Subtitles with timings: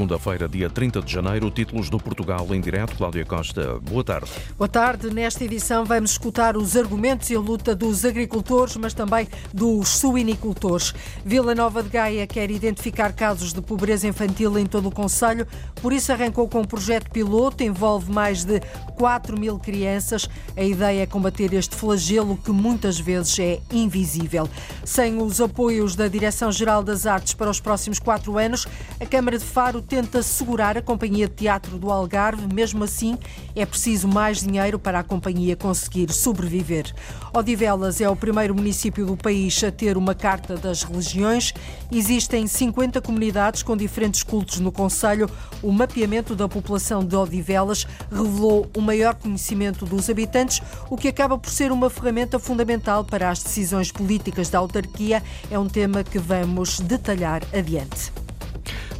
[0.00, 2.96] segunda-feira, dia 30 de janeiro, títulos do Portugal em direto.
[2.96, 4.30] Cláudia Costa, boa tarde.
[4.56, 5.12] Boa tarde.
[5.12, 10.94] Nesta edição vamos escutar os argumentos e a luta dos agricultores, mas também dos suinicultores.
[11.22, 15.46] Vila Nova de Gaia quer identificar casos de pobreza infantil em todo o Conselho,
[15.82, 18.58] por isso arrancou com um projeto piloto, envolve mais de
[18.96, 20.26] 4 mil crianças.
[20.56, 24.48] A ideia é combater este flagelo que muitas vezes é invisível.
[24.82, 28.66] Sem os apoios da Direção-Geral das Artes para os próximos quatro anos,
[28.98, 32.46] a Câmara de Faro tenta segurar a Companhia de Teatro do Algarve.
[32.54, 33.18] Mesmo assim,
[33.56, 36.94] é preciso mais dinheiro para a companhia conseguir sobreviver.
[37.34, 41.52] Odivelas é o primeiro município do país a ter uma Carta das Religiões.
[41.90, 45.28] Existem 50 comunidades com diferentes cultos no Conselho.
[45.60, 51.36] O mapeamento da população de Odivelas revelou o maior conhecimento dos habitantes, o que acaba
[51.36, 55.20] por ser uma ferramenta fundamental para as decisões políticas da autarquia.
[55.50, 58.19] É um tema que vamos detalhar adiante.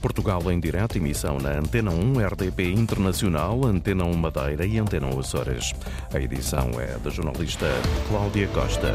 [0.01, 5.21] Portugal em direto, emissão na Antena 1, RDP Internacional, Antena 1 Madeira e Antena 1
[5.21, 5.75] Açores.
[6.13, 7.67] A edição é da jornalista
[8.09, 8.95] Cláudia Costa.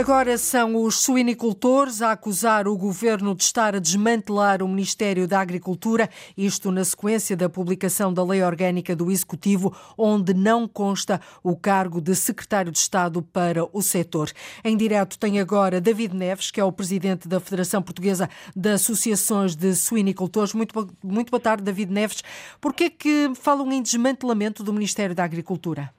[0.00, 5.38] Agora são os suinicultores a acusar o governo de estar a desmantelar o Ministério da
[5.38, 11.54] Agricultura, isto na sequência da publicação da Lei Orgânica do Executivo, onde não consta o
[11.54, 14.32] cargo de secretário de Estado para o setor.
[14.64, 19.54] Em direto tem agora David Neves, que é o presidente da Federação Portuguesa de Associações
[19.54, 20.54] de Suinicultores.
[20.54, 22.24] Muito, muito boa tarde, David Neves.
[22.58, 25.92] Por que é que falam em desmantelamento do Ministério da Agricultura?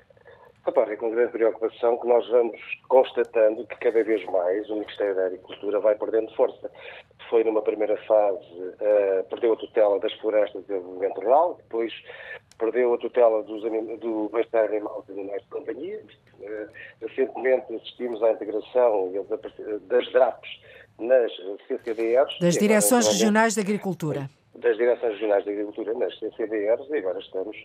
[0.72, 5.16] Repare, é com grande preocupação que nós vamos constatando que cada vez mais o Ministério
[5.16, 6.72] da Agricultura vai perdendo força.
[7.30, 11.92] Foi numa primeira fase, uh, perdeu a tutela das florestas de desenvolvimento rural, depois
[12.58, 13.62] perdeu a tutela dos
[14.00, 16.02] do bem-estar animal e animais de companhia.
[16.40, 16.68] Uh,
[17.02, 19.12] recentemente assistimos à integração
[19.90, 20.50] das DRAPs
[21.00, 21.34] nas
[21.68, 22.40] CCDRs.
[22.40, 24.30] Das Direções Regionais de Agricultura.
[24.56, 27.58] Das Direções Regionais de Agricultura nas CCDRs e agora estamos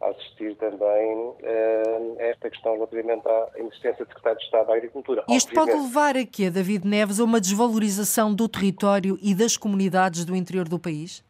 [0.00, 5.24] assistir também uh, a esta questão relativamente à existência de secretário de Estado da Agricultura.
[5.28, 10.24] Isto Obviamente, pode levar aqui, David Neves, a uma desvalorização do território e das comunidades
[10.24, 11.24] do interior do país?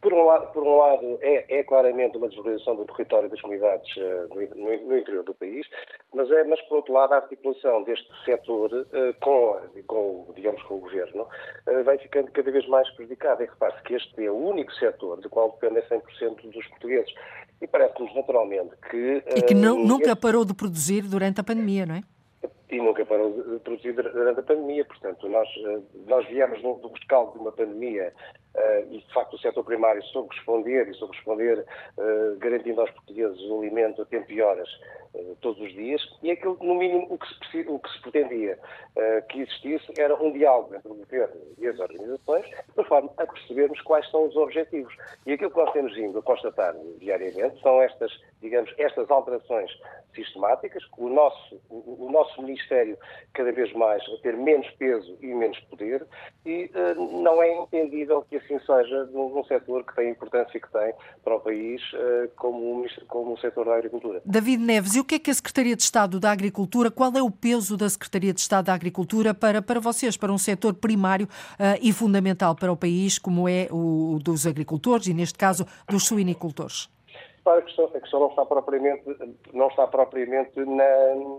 [0.00, 3.96] Por um lado, por um lado é, é, claramente uma desvalorização do território das comunidades
[3.96, 5.66] uh, no, no, interior do país,
[6.14, 10.74] mas, é, mas por outro lado a articulação deste setor uh, com, com, digamos, com
[10.74, 13.42] o governo uh, vai ficando cada vez mais prejudicada.
[13.42, 17.12] E repare-se que este é o único setor do qual dependem 100% dos portugues.
[17.60, 19.22] E parece-nos naturalmente que...
[19.34, 22.02] E que não, nunca parou de produzir durante a pandemia, não é?
[22.70, 24.84] e nunca parou de produzir durante a pandemia.
[24.84, 25.48] Portanto, nós,
[26.06, 28.12] nós viemos do, do rescaldo de uma pandemia
[28.58, 31.64] Uh, e, de facto, o setor primário soube responder e soube responder
[31.96, 34.68] uh, garantindo aos portugueses o alimento a tempo e horas
[35.14, 36.02] uh, todos os dias.
[36.22, 38.58] E aquilo, no mínimo, o que se, o que se pretendia
[39.28, 42.46] que existisse era um diálogo entre o governo e as organizações,
[42.76, 44.92] de forma a percebermos quais são os objetivos.
[45.24, 49.70] E aquilo que nós temos vindo a constatar diariamente são estas, digamos, estas alterações
[50.14, 52.98] sistemáticas, o nosso, o nosso Ministério
[53.34, 56.04] cada vez mais a ter menos peso e menos poder,
[56.44, 60.70] e não é entendível que assim seja num, num setor que tem a importância que
[60.70, 64.22] tem para o país uh, como, como o setor da agricultura.
[64.24, 67.22] David Neves, e o que é que a Secretaria de Estado da Agricultura, qual é
[67.22, 71.26] o peso da Secretaria de Estado da Agricultura para, para vocês, para um setor primário
[71.26, 76.06] uh, e fundamental para o país, como é o dos agricultores e, neste caso, dos
[76.06, 76.88] suinicultores?
[77.56, 79.02] A questão, a questão não está propriamente,
[79.52, 80.84] não está propriamente na,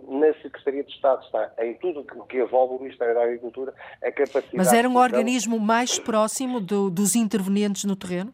[0.07, 4.11] na Secretaria de Estado, está em tudo o que envolve o Ministério da Agricultura, a
[4.11, 4.55] capacidade...
[4.55, 8.33] Mas era um organismo mais próximo do, dos intervenientes no terreno?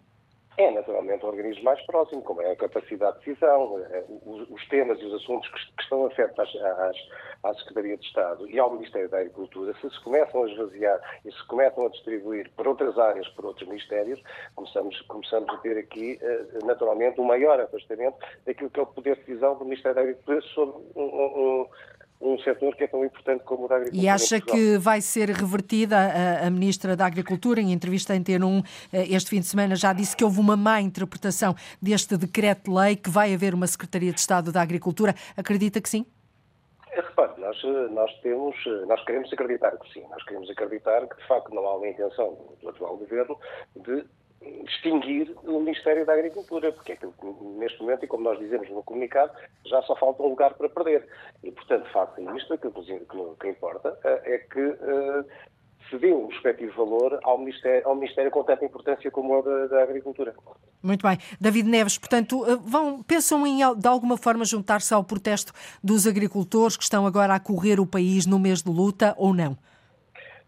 [0.57, 4.97] É naturalmente um organismo mais próximo, como é a capacidade de decisão, eh, os temas
[5.01, 6.97] e os assuntos que estão afetos às,
[7.43, 11.31] à Secretaria de Estado e ao Ministério da Agricultura, se se começam a esvaziar e
[11.31, 14.21] se começam a distribuir por outras áreas, por outros ministérios,
[14.55, 19.15] começamos, começamos a ter aqui, eh, naturalmente, um maior afastamento daquilo que é o poder
[19.17, 21.67] de decisão do Ministério da Agricultura sobre um, um,
[22.25, 24.05] um setor que é tão importante como o da agricultura.
[24.05, 28.65] E acha que vai ser revertida a, a Ministra da Agricultura, em entrevista em T1
[28.91, 33.09] eh, este fim de semana, já disse que houve uma má interpretação deste decreto-lei, que
[33.09, 35.13] vai haver uma Secretaria de Estado da Agricultura.
[35.37, 36.05] Acredita que sim?
[36.91, 37.61] É, repare, nós,
[37.91, 38.55] nós, temos,
[38.87, 42.37] nós queremos acreditar que sim, nós queremos acreditar que de facto não há uma intenção
[42.61, 43.37] do atual governo
[43.75, 44.05] de
[44.65, 47.07] extinguir o Ministério da Agricultura, porque é que,
[47.57, 49.31] neste momento, e como nós dizemos no comunicado,
[49.65, 51.07] já só falta um lugar para perder.
[51.43, 55.25] E, portanto, face a isto, aquilo que, que importa eh, é que uh,
[55.89, 59.67] se dê um respectivo valor ao Ministério, ao Ministério com tanta importância como o da,
[59.67, 60.33] da, Agricultura.
[60.81, 61.17] Muito bem.
[61.39, 65.53] David Neves, portanto, eh, vão, pensam em, de alguma forma, juntar-se ao protesto
[65.83, 69.57] dos agricultores que estão agora a correr o país no mês de luta ou não?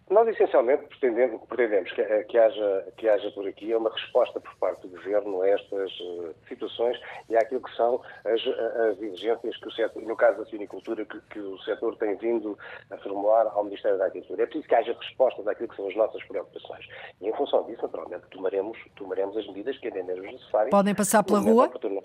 [0.10, 4.56] Nós, essencialmente, pretendemos, pretendemos que, eh, que, haja, que haja por aqui uma resposta por
[4.56, 6.98] parte do Governo a estas uh, situações
[7.30, 8.42] e àquilo que são as,
[8.90, 12.58] as exigências que o setor, no caso da cinicultura, que, que, o setor tem vindo
[12.90, 14.44] a formular ao Ministério da Agricultura.
[14.44, 16.88] É preciso que haja respostas àquilo que são as nossas preocupações.
[17.20, 20.72] E, em função disso, naturalmente, tomaremos, tomaremos as medidas que entendermos necessárias.
[20.72, 21.66] Podem passar pela rua?
[21.66, 22.02] Oportuno.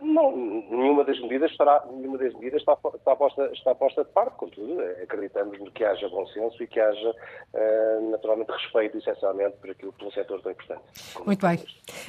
[0.00, 0.34] Não,
[0.70, 4.80] nenhuma das medidas, estará, nenhuma das medidas está, está, posta, está posta de parte, contudo,
[5.02, 10.06] acreditamos que haja bom senso e que haja, uh, naturalmente, respeito, essencialmente, por aquilo que
[10.06, 10.80] o setor tão importante.
[11.26, 11.58] Muito bem.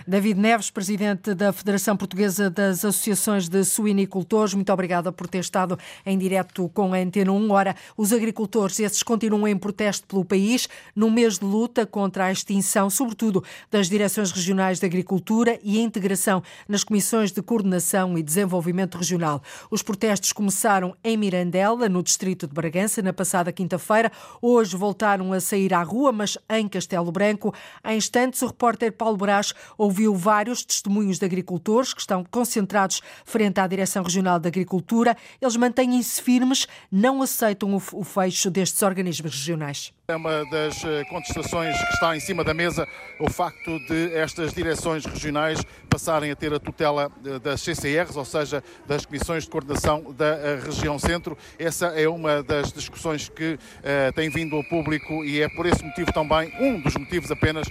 [0.07, 5.77] David Neves, Presidente da Federação Portuguesa das Associações de Suinicultores, muito obrigada por ter estado
[6.05, 7.51] em direto com a Antena 1.
[7.51, 12.31] Ora, os agricultores, esses continuam em protesto pelo país, no mês de luta contra a
[12.31, 18.17] extinção, sobretudo das direções regionais de agricultura e a integração nas comissões de coordenação Coordenação
[18.17, 19.41] e Desenvolvimento Regional.
[19.71, 24.11] Os protestos começaram em Mirandela, no distrito de Bragança, na passada quinta-feira.
[24.39, 27.53] Hoje voltaram a sair à rua, mas em Castelo Branco.
[27.83, 33.59] Há instantes, o repórter Paulo Brás ouviu vários testemunhos de agricultores que estão concentrados frente
[33.59, 35.17] à Direção Regional de Agricultura.
[35.41, 39.91] Eles mantêm-se firmes, não aceitam o fecho destes organismos regionais.
[40.05, 42.85] É uma das eh, contestações que está em cima da mesa
[43.21, 48.25] o facto de estas direções regionais passarem a ter a tutela eh, das CCRs, ou
[48.25, 51.37] seja, das Comissões de Coordenação da eh, Região Centro.
[51.57, 55.81] Essa é uma das discussões que uh, tem vindo ao público e é por esse
[55.81, 57.65] motivo também, um dos motivos apenas,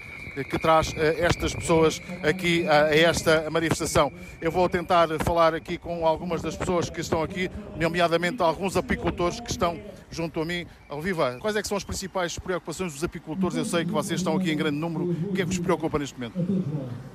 [0.48, 4.12] que traz estas pessoas aqui a esta manifestação.
[4.40, 9.40] Eu vou tentar falar aqui com algumas das pessoas que estão aqui, nomeadamente alguns apicultores
[9.40, 9.78] que estão
[10.10, 10.66] junto a mim.
[10.88, 13.56] Alviva, quais é que são as principais preocupações dos apicultores?
[13.56, 15.10] Eu sei que vocês estão aqui em grande número.
[15.10, 16.38] O que é que vos preocupa neste momento?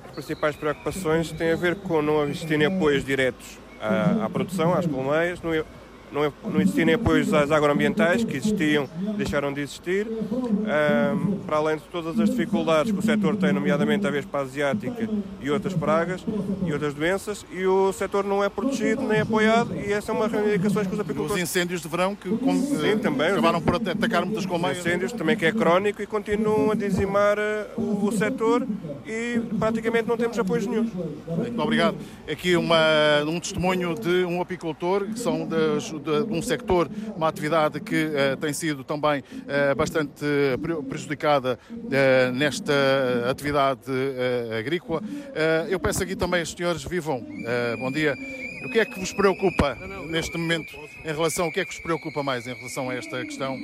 [0.04, 4.86] As principais preocupações têm a ver com não existirem apoios diretos à, à produção, às
[4.86, 5.40] colmeias,
[6.12, 11.82] não, não existirem apoios às agroambientais, que existiam, deixaram de existir, um, para além de
[11.84, 15.08] todas as dificuldades que o setor tem, nomeadamente a Vespa Asiática
[15.40, 16.24] e outras pragas
[16.66, 20.28] e outras doenças, e o setor não é protegido nem apoiado, e essa é uma
[20.28, 21.36] das reivindicações que os apicultores...
[21.36, 22.54] Os incêndios de verão que com...
[22.58, 24.78] Sim, também, acabaram por atacar muitas colmeias.
[24.78, 28.66] Os incêndios também que é crónico e continuam a dizimar uh, o, o setor
[29.06, 30.90] e praticamente não temos apoios nenhum.
[31.26, 31.96] Muito obrigado.
[32.30, 32.76] Aqui uma,
[33.26, 38.06] um testemunho de um apicultor, que são das, de, de um sector, uma atividade que
[38.06, 40.24] uh, tem sido também uh, bastante
[40.88, 42.72] prejudicada uh, nesta
[43.30, 43.90] atividade
[44.58, 45.02] agrícola.
[45.68, 47.24] eu peço aqui também os senhores vivam.
[47.78, 48.14] bom dia.
[48.64, 49.76] O que é que vos preocupa
[50.08, 50.74] neste momento
[51.04, 53.56] em relação, o que é que vos preocupa mais em relação a esta questão?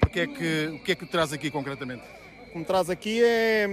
[0.00, 2.02] porque é que, o que é que traz aqui concretamente?
[2.48, 3.68] O que me traz aqui é,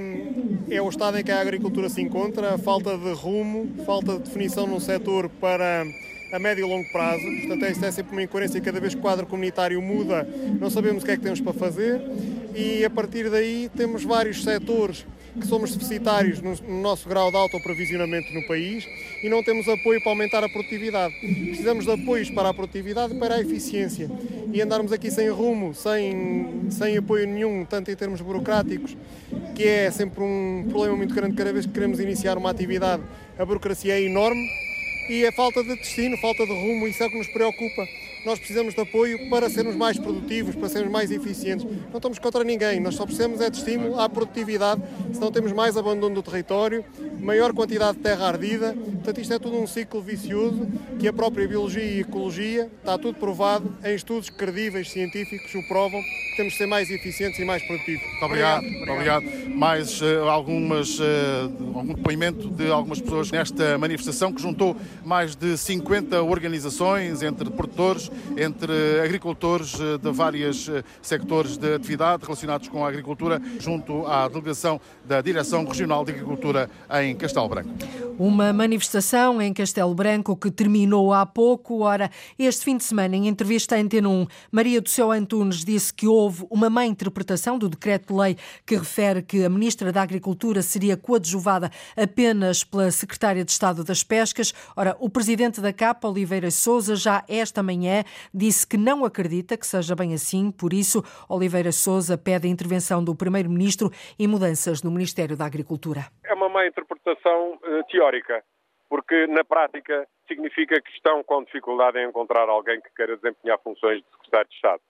[0.69, 4.19] é o estado em que a agricultura se encontra, a falta de rumo, falta de
[4.19, 5.83] definição num setor para
[6.31, 7.23] a médio e longo prazo.
[7.23, 8.59] Portanto, esta é sempre uma incoerência.
[8.61, 10.27] Cada vez que o quadro comunitário muda,
[10.59, 12.01] não sabemos o que é que temos para fazer
[12.55, 15.05] e a partir daí temos vários setores
[15.39, 18.87] que somos deficitários no, nosso grau de autoprovisionamento no país
[19.21, 21.13] e não temos apoio para aumentar a produtividade.
[21.19, 24.09] Precisamos de apoios para a produtividade e para a eficiência.
[24.51, 28.97] E andarmos aqui sem rumo, sem, sem apoio nenhum, tanto em termos burocráticos,
[29.53, 33.03] que é sempre um problema muito grande cada vez que queremos iniciar uma atividade,
[33.37, 34.66] a burocracia é enorme
[35.09, 37.87] e a falta de destino, falta de rumo, isso é o que nos preocupa.
[38.25, 41.65] Nós precisamos de apoio para sermos mais produtivos, para sermos mais eficientes.
[41.89, 44.81] Não estamos contra ninguém, nós só precisamos é de estímulo à produtividade,
[45.13, 46.83] senão temos mais abandono do território,
[47.19, 48.73] maior quantidade de terra ardida.
[48.73, 50.67] Portanto, isto é tudo um ciclo vicioso
[50.99, 56.01] que a própria biologia e ecologia está tudo provado em estudos credíveis científicos o provam
[56.37, 58.03] temos de ser mais eficientes e mais produtivos.
[58.03, 58.63] Muito obrigado.
[58.63, 58.91] obrigado.
[58.91, 59.49] obrigado.
[59.55, 61.03] Mais uh, algumas, uh,
[61.73, 68.06] algum depoimento de algumas pessoas nesta manifestação que juntou mais de 50 organizações entre produtores,
[68.37, 70.69] entre agricultores uh, de vários
[71.01, 76.69] sectores de atividade relacionados com a agricultura, junto à delegação da Direção Regional de Agricultura
[77.01, 77.69] em Castelo Branco.
[78.19, 81.81] Uma manifestação em Castelo Branco que terminou há pouco.
[81.81, 85.93] Ora, este fim de semana, em entrevista à Antena 1, Maria do Céu Antunes disse
[85.93, 90.61] que houve houve uma má interpretação do decreto-lei que refere que a Ministra da Agricultura
[90.61, 94.53] seria coadjuvada apenas pela Secretária de Estado das Pescas.
[94.75, 97.96] Ora, o Presidente da CAP, Oliveira Souza, já esta manhã
[98.33, 103.03] disse que não acredita que seja bem assim, por isso Oliveira Souza pede a intervenção
[103.03, 106.01] do Primeiro-Ministro e mudanças no Ministério da Agricultura.
[106.23, 108.43] É uma má interpretação uh, teórica,
[108.89, 113.97] porque na prática significa que estão com dificuldade em encontrar alguém que queira desempenhar funções
[113.97, 114.81] de Secretário de Estado.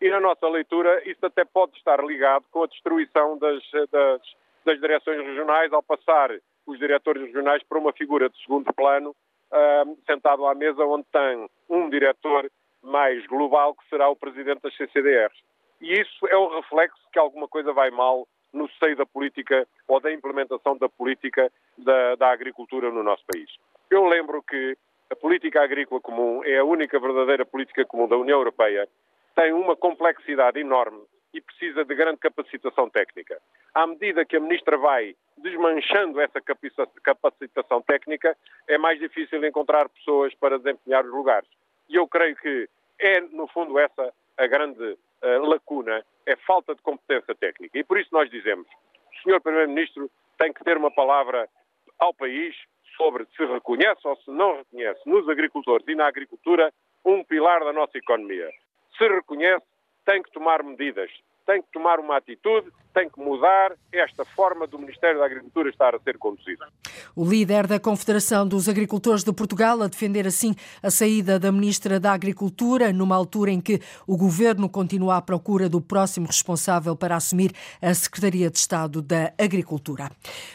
[0.00, 4.20] E na nossa leitura, isso até pode estar ligado com a destruição das, das,
[4.64, 6.30] das direções regionais ao passar
[6.66, 9.14] os diretores regionais para uma figura de segundo plano,
[10.06, 12.50] sentado à mesa onde tem um diretor
[12.82, 15.36] mais global, que será o presidente das CCDRs.
[15.80, 20.00] E isso é o reflexo que alguma coisa vai mal no seio da política ou
[20.00, 23.50] da implementação da política da, da agricultura no nosso país.
[23.90, 24.76] Eu lembro que
[25.10, 28.88] a política agrícola comum é a única verdadeira política comum da União Europeia,
[29.34, 31.02] tem uma complexidade enorme
[31.36, 33.40] e precisa de grande capacitação técnica.
[33.74, 36.40] À medida que a ministra vai desmanchando essa
[37.02, 41.48] capacitação técnica, é mais difícil encontrar pessoas para desempenhar os lugares.
[41.88, 46.82] E eu creio que é, no fundo, essa a grande uh, lacuna, é falta de
[46.82, 47.78] competência técnica.
[47.78, 49.40] E por isso nós dizemos, o Sr.
[49.40, 51.48] Primeiro-Ministro tem que ter uma palavra
[51.98, 52.54] ao país
[52.96, 56.72] sobre se reconhece ou se não reconhece nos agricultores e na agricultura
[57.04, 58.50] um pilar da nossa economia.
[58.98, 59.64] Se reconhece,
[60.04, 61.10] tem que tomar medidas,
[61.46, 65.94] tem que tomar uma atitude tem que mudar esta forma do Ministério da Agricultura estar
[65.94, 66.64] a ser conduzido.
[67.14, 72.00] O líder da Confederação dos Agricultores de Portugal a defender assim a saída da Ministra
[72.00, 77.16] da Agricultura, numa altura em que o governo continua à procura do próximo responsável para
[77.16, 80.10] assumir a Secretaria de Estado da Agricultura.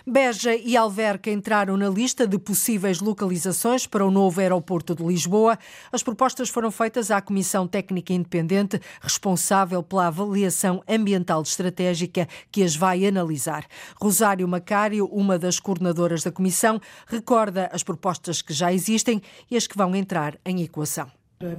[0.05, 5.60] Beja e Alverca entraram na lista de possíveis localizações para o novo aeroporto de Lisboa.
[5.91, 12.75] As propostas foram feitas à Comissão Técnica Independente responsável pela avaliação ambiental estratégica que as
[12.75, 13.65] vai analisar.
[14.00, 19.67] Rosário Macário, uma das coordenadoras da comissão, recorda as propostas que já existem e as
[19.67, 21.07] que vão entrar em equação.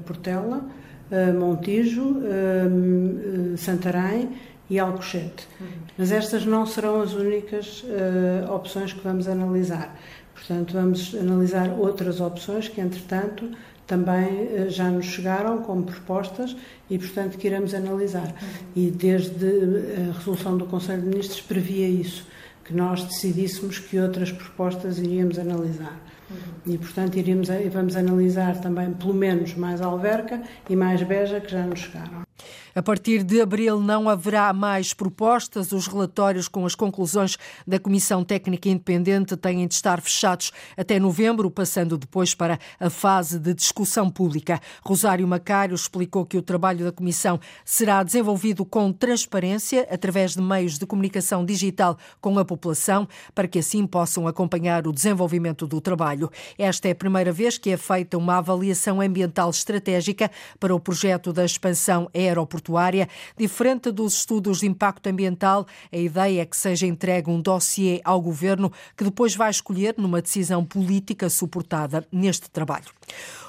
[0.05, 0.65] Portela,
[1.11, 4.31] eh, Montijo, eh, Santarém
[4.71, 5.47] e Alcochete.
[5.99, 9.95] Mas estas não serão as únicas eh, opções que vamos analisar.
[10.35, 13.51] Portanto, vamos analisar outras opções que, entretanto,
[13.93, 16.57] também eh, já nos chegaram como propostas
[16.89, 18.35] e, portanto, que iremos analisar.
[18.75, 22.27] E desde eh, a resolução do Conselho de Ministros previa isso,
[22.65, 26.01] que nós decidíssemos que outras propostas iríamos analisar.
[26.65, 31.67] E, portanto, iríamos, vamos analisar também, pelo menos, mais Alverca e mais Beja, que já
[31.67, 32.32] nos chegaram.
[32.75, 35.73] A partir de abril não haverá mais propostas.
[35.73, 41.51] Os relatórios com as conclusões da Comissão Técnica Independente têm de estar fechados até novembro,
[41.51, 44.59] passando depois para a fase de discussão pública.
[44.83, 50.79] Rosário Macário explicou que o trabalho da Comissão será desenvolvido com transparência através de meios
[50.79, 56.31] de comunicação digital com a população, para que assim possam acompanhar o desenvolvimento do trabalho.
[56.59, 61.33] Esta é a primeira vez que é feita uma avaliação ambiental estratégica para o projeto
[61.33, 63.09] da expansão aeroportuária portuária.
[63.37, 68.21] Diferente dos estudos de impacto ambiental, a ideia é que seja entregue um dossiê ao
[68.21, 72.87] governo que depois vai escolher numa decisão política suportada neste trabalho.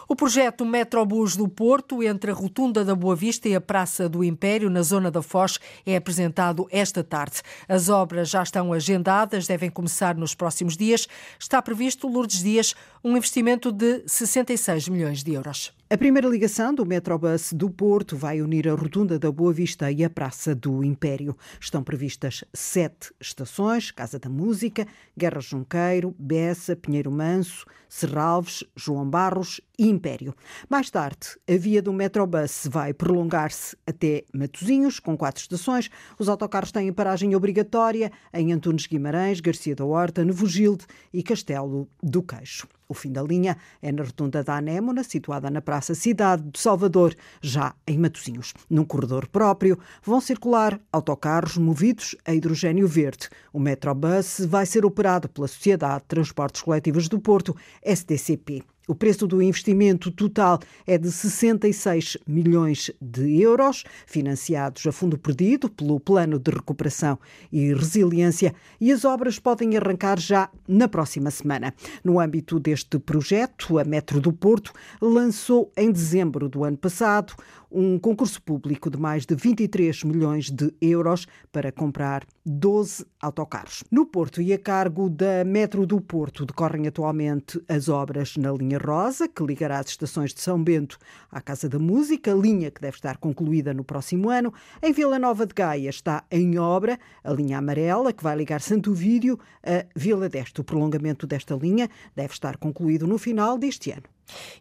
[0.08, 4.24] O projeto Metrobus do Porto, entre a Rotunda da Boa Vista e a Praça do
[4.24, 7.42] Império, na zona da Foz, é apresentado esta tarde.
[7.70, 11.08] As obras já estão agendadas, devem começar nos próximos dias.
[11.40, 15.72] Está previsto, Lourdes Dias, um investimento de 66 milhões de euros.
[15.90, 20.04] A primeira ligação do Metrobus do Porto vai unir a Rotunda da Boa Vista e
[20.04, 21.38] a Praça do Império.
[21.60, 29.62] Estão previstas sete estações: Casa da Música, Guerra Junqueiro, Bessa, Pinheiro Manso, Serralves, João Barros
[29.78, 30.36] e Império.
[30.70, 35.90] Mais tarde, a via do Metrobus vai prolongar-se até Matosinhos, com quatro estações.
[36.20, 42.22] Os autocarros têm paragem obrigatória em Antunes Guimarães, Garcia da Horta, Nevogilde e Castelo do
[42.22, 42.68] Queixo.
[42.88, 47.16] O fim da linha é na rotunda da Anémona, situada na Praça Cidade de Salvador,
[47.42, 48.54] já em Matosinhos.
[48.70, 53.30] Num corredor próprio vão circular autocarros movidos a hidrogênio verde.
[53.52, 58.64] O Metrobus vai ser operado pela Sociedade de Transportes Coletivos do Porto, STCP.
[58.86, 65.70] O preço do investimento total é de 66 milhões de euros, financiados a fundo perdido
[65.70, 67.18] pelo Plano de Recuperação
[67.50, 71.74] e Resiliência, e as obras podem arrancar já na próxima semana.
[72.04, 77.34] No âmbito deste projeto, a Metro do Porto lançou em dezembro do ano passado
[77.74, 83.84] um concurso público de mais de 23 milhões de euros para comprar 12 autocarros.
[83.90, 88.73] No Porto e a cargo da Metro do Porto decorrem atualmente as obras na linha
[88.78, 90.98] rosa, que ligará as estações de São Bento
[91.32, 94.54] à Casa da Música, linha que deve estar concluída no próximo ano.
[94.82, 98.94] Em Vila Nova de Gaia está em obra a linha amarela, que vai ligar Santo
[98.94, 100.62] Vídeo a Vila d'Este.
[100.62, 104.04] O prolongamento desta linha deve estar concluído no final deste ano.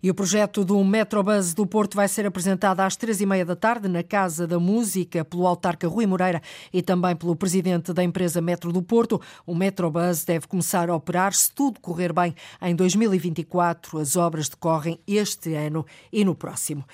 [0.02, 3.54] E o projeto do Metrobus do Porto vai ser apresentado às três e meia da
[3.54, 6.42] tarde na Casa da Música pelo autarca Rui Moreira
[6.72, 9.20] e também pelo presidente da empresa Metro do Porto.
[9.46, 13.98] O Metrobus deve começar a operar, se tudo correr bem, em 2024.
[13.98, 16.84] As obras decorrem este ano e no próximo.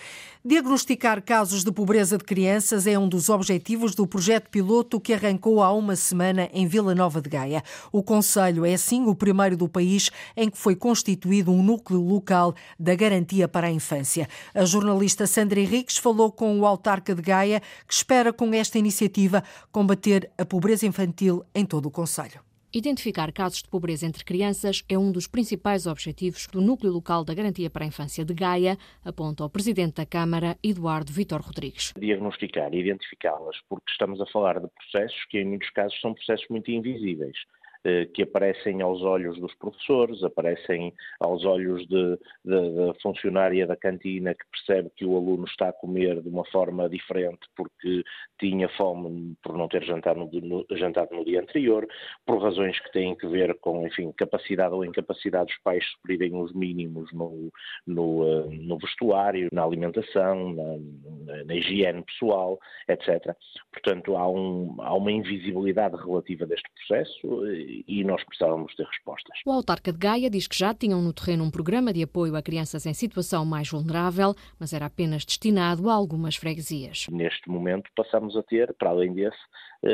[0.49, 5.63] Diagnosticar casos de pobreza de crianças é um dos objetivos do projeto piloto que arrancou
[5.63, 7.63] há uma semana em Vila Nova de Gaia.
[7.93, 12.55] O Conselho é, sim, o primeiro do país em que foi constituído um núcleo local
[12.81, 14.27] da garantia para a infância.
[14.55, 19.45] A jornalista Sandra Henriques falou com o autarca de Gaia, que espera com esta iniciativa
[19.71, 22.48] combater a pobreza infantil em todo o Conselho.
[22.73, 27.33] Identificar casos de pobreza entre crianças é um dos principais objetivos do Núcleo Local da
[27.33, 31.95] Garantia para a Infância de Gaia, aponta o Presidente da Câmara, Eduardo Vitor Rodrigues.
[31.99, 36.47] Diagnosticar e identificá-las, porque estamos a falar de processos que, em muitos casos, são processos
[36.51, 37.39] muito invisíveis.
[37.85, 44.45] Eh, que aparecem aos olhos dos professores, aparecem aos olhos da funcionária da cantina que
[44.51, 48.03] percebe que o aluno está a comer de uma forma diferente porque
[48.39, 51.87] tinha fome por não ter jantado no, jantado no dia anterior,
[52.27, 56.53] por razões que têm que ver com, enfim, capacidade ou incapacidade dos pais suprirem os
[56.53, 57.53] mínimos no,
[57.87, 62.59] no, eh, no vestuário, na alimentação, na, na, higiene pessoal,
[62.89, 63.35] etc.
[63.73, 67.47] Portanto, há, um, há uma invisibilidade relativa deste processo
[67.87, 69.39] e nós precisávamos ter respostas.
[69.45, 72.43] O autarca de Gaia diz que já tinham no terreno um programa de apoio a
[72.43, 77.07] crianças em situação mais vulnerável, mas era apenas destinado a algumas freguesias.
[77.11, 79.39] Neste momento passamos a ter, para além desse,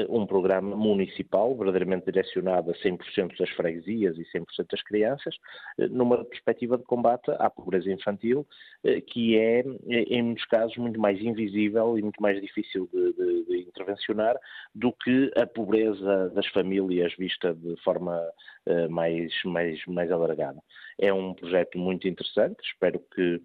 [0.08, 5.36] um programa municipal verdadeiramente direcionado a 100% das freguesias e 100% das crianças,
[5.78, 8.46] eh, numa perspectiva de combate à pobreza infantil,
[8.82, 13.44] eh, que é, em muitos casos, muito mais invisível e muito mais difícil de, de,
[13.44, 14.36] de intervencionar
[14.74, 18.20] do que a pobreza das famílias vista de forma
[18.90, 20.60] mais, mais, mais alargada.
[20.98, 23.42] É um projeto muito interessante, espero que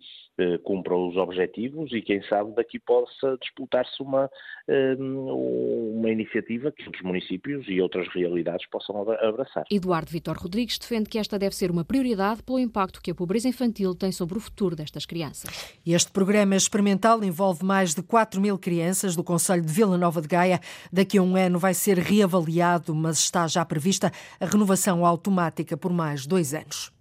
[0.64, 4.30] cumpra os objetivos e, quem sabe, daqui possa disputar-se uma,
[4.68, 9.66] uma iniciativa iniciativa que outros municípios e outras realidades possam abraçar.
[9.70, 13.48] Eduardo Vitor Rodrigues defende que esta deve ser uma prioridade pelo impacto que a pobreza
[13.48, 15.78] infantil tem sobre o futuro destas crianças.
[15.86, 20.28] Este programa experimental envolve mais de 4 mil crianças do Conselho de Vila Nova de
[20.28, 20.60] Gaia.
[20.92, 25.92] Daqui a um ano vai ser reavaliado, mas está já prevista a renovação automática por
[25.92, 26.92] mais dois anos.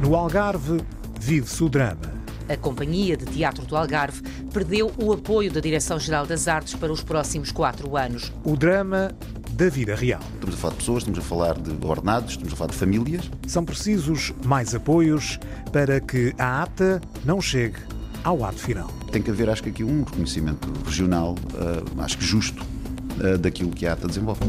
[0.00, 0.82] No Algarve,
[1.20, 2.12] vive-se o drama.
[2.48, 4.20] A Companhia de Teatro do Algarve
[4.52, 8.32] perdeu o apoio da Direção-Geral das Artes para os próximos quatro anos.
[8.44, 9.12] O drama
[9.52, 10.20] da vida real.
[10.34, 13.30] Estamos a falar de pessoas, estamos a falar de ordenados, estamos a falar de famílias.
[13.46, 15.38] São precisos mais apoios
[15.72, 17.78] para que a ATA não chegue
[18.24, 18.88] ao ato final.
[19.10, 23.70] Tem que haver, acho que aqui, um reconhecimento regional, uh, acho que justo, uh, daquilo
[23.70, 24.40] que a ATA desenvolve.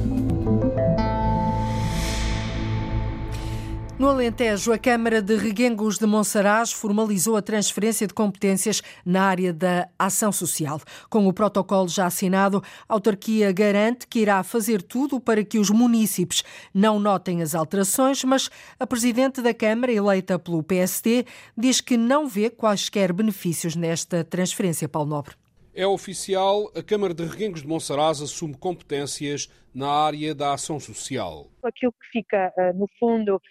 [4.00, 9.54] No Alentejo, a Câmara de Reguengos de Monsaraz formalizou a transferência de competências na área
[9.54, 10.82] da ação social.
[11.12, 15.70] Com o protocolo já assinado, a autarquia garante que irá fazer tudo para que os
[15.70, 21.26] munícipes não notem as alterações, mas a presidente da Câmara, eleita pelo PSD,
[21.56, 25.36] diz que não vê quaisquer benefícios nesta transferência, Paulo Nobre.
[25.76, 31.48] É oficial, a Câmara de Reguengos de Monsaraz assume competências na área da ação social.
[31.64, 33.42] Aquilo que fica, eh, no fundo,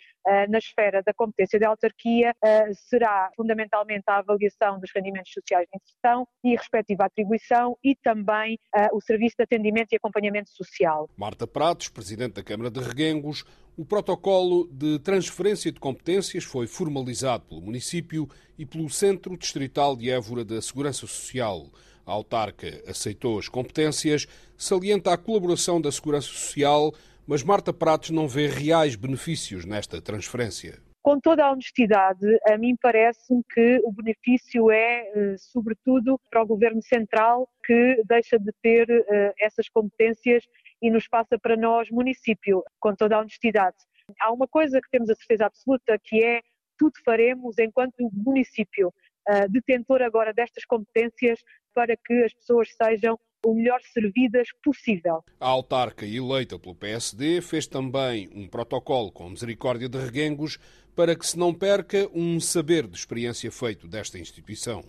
[0.49, 5.79] na esfera da competência da autarquia eh, será fundamentalmente a avaliação dos rendimentos sociais de
[5.79, 11.09] inserção e respectiva atribuição e também eh, o serviço de atendimento e acompanhamento social.
[11.17, 13.45] Marta Pratos, Presidente da Câmara de Reguengos,
[13.77, 20.11] o protocolo de transferência de competências foi formalizado pelo município e pelo Centro Distrital de
[20.11, 21.71] Évora da Segurança Social.
[22.05, 26.93] A autarca aceitou as competências, salienta a colaboração da Segurança Social
[27.27, 30.81] mas Marta Pratos não vê reais benefícios nesta transferência.
[31.03, 36.47] Com toda a honestidade, a mim parece-me que o benefício é, eh, sobretudo, para o
[36.47, 40.45] Governo Central, que deixa de ter eh, essas competências
[40.81, 43.77] e nos passa para nós, município, com toda a honestidade.
[44.21, 46.41] Há uma coisa que temos a certeza absoluta, que é
[46.79, 48.93] tudo faremos enquanto município
[49.29, 51.41] eh, detentor agora destas competências
[51.75, 55.25] para que as pessoas sejam o melhor servidas possível.
[55.41, 60.59] A autarca eleita pelo PSD fez também um protocolo com misericórdia de reguengos
[60.95, 64.85] para que se não perca um saber de experiência feito desta instituição.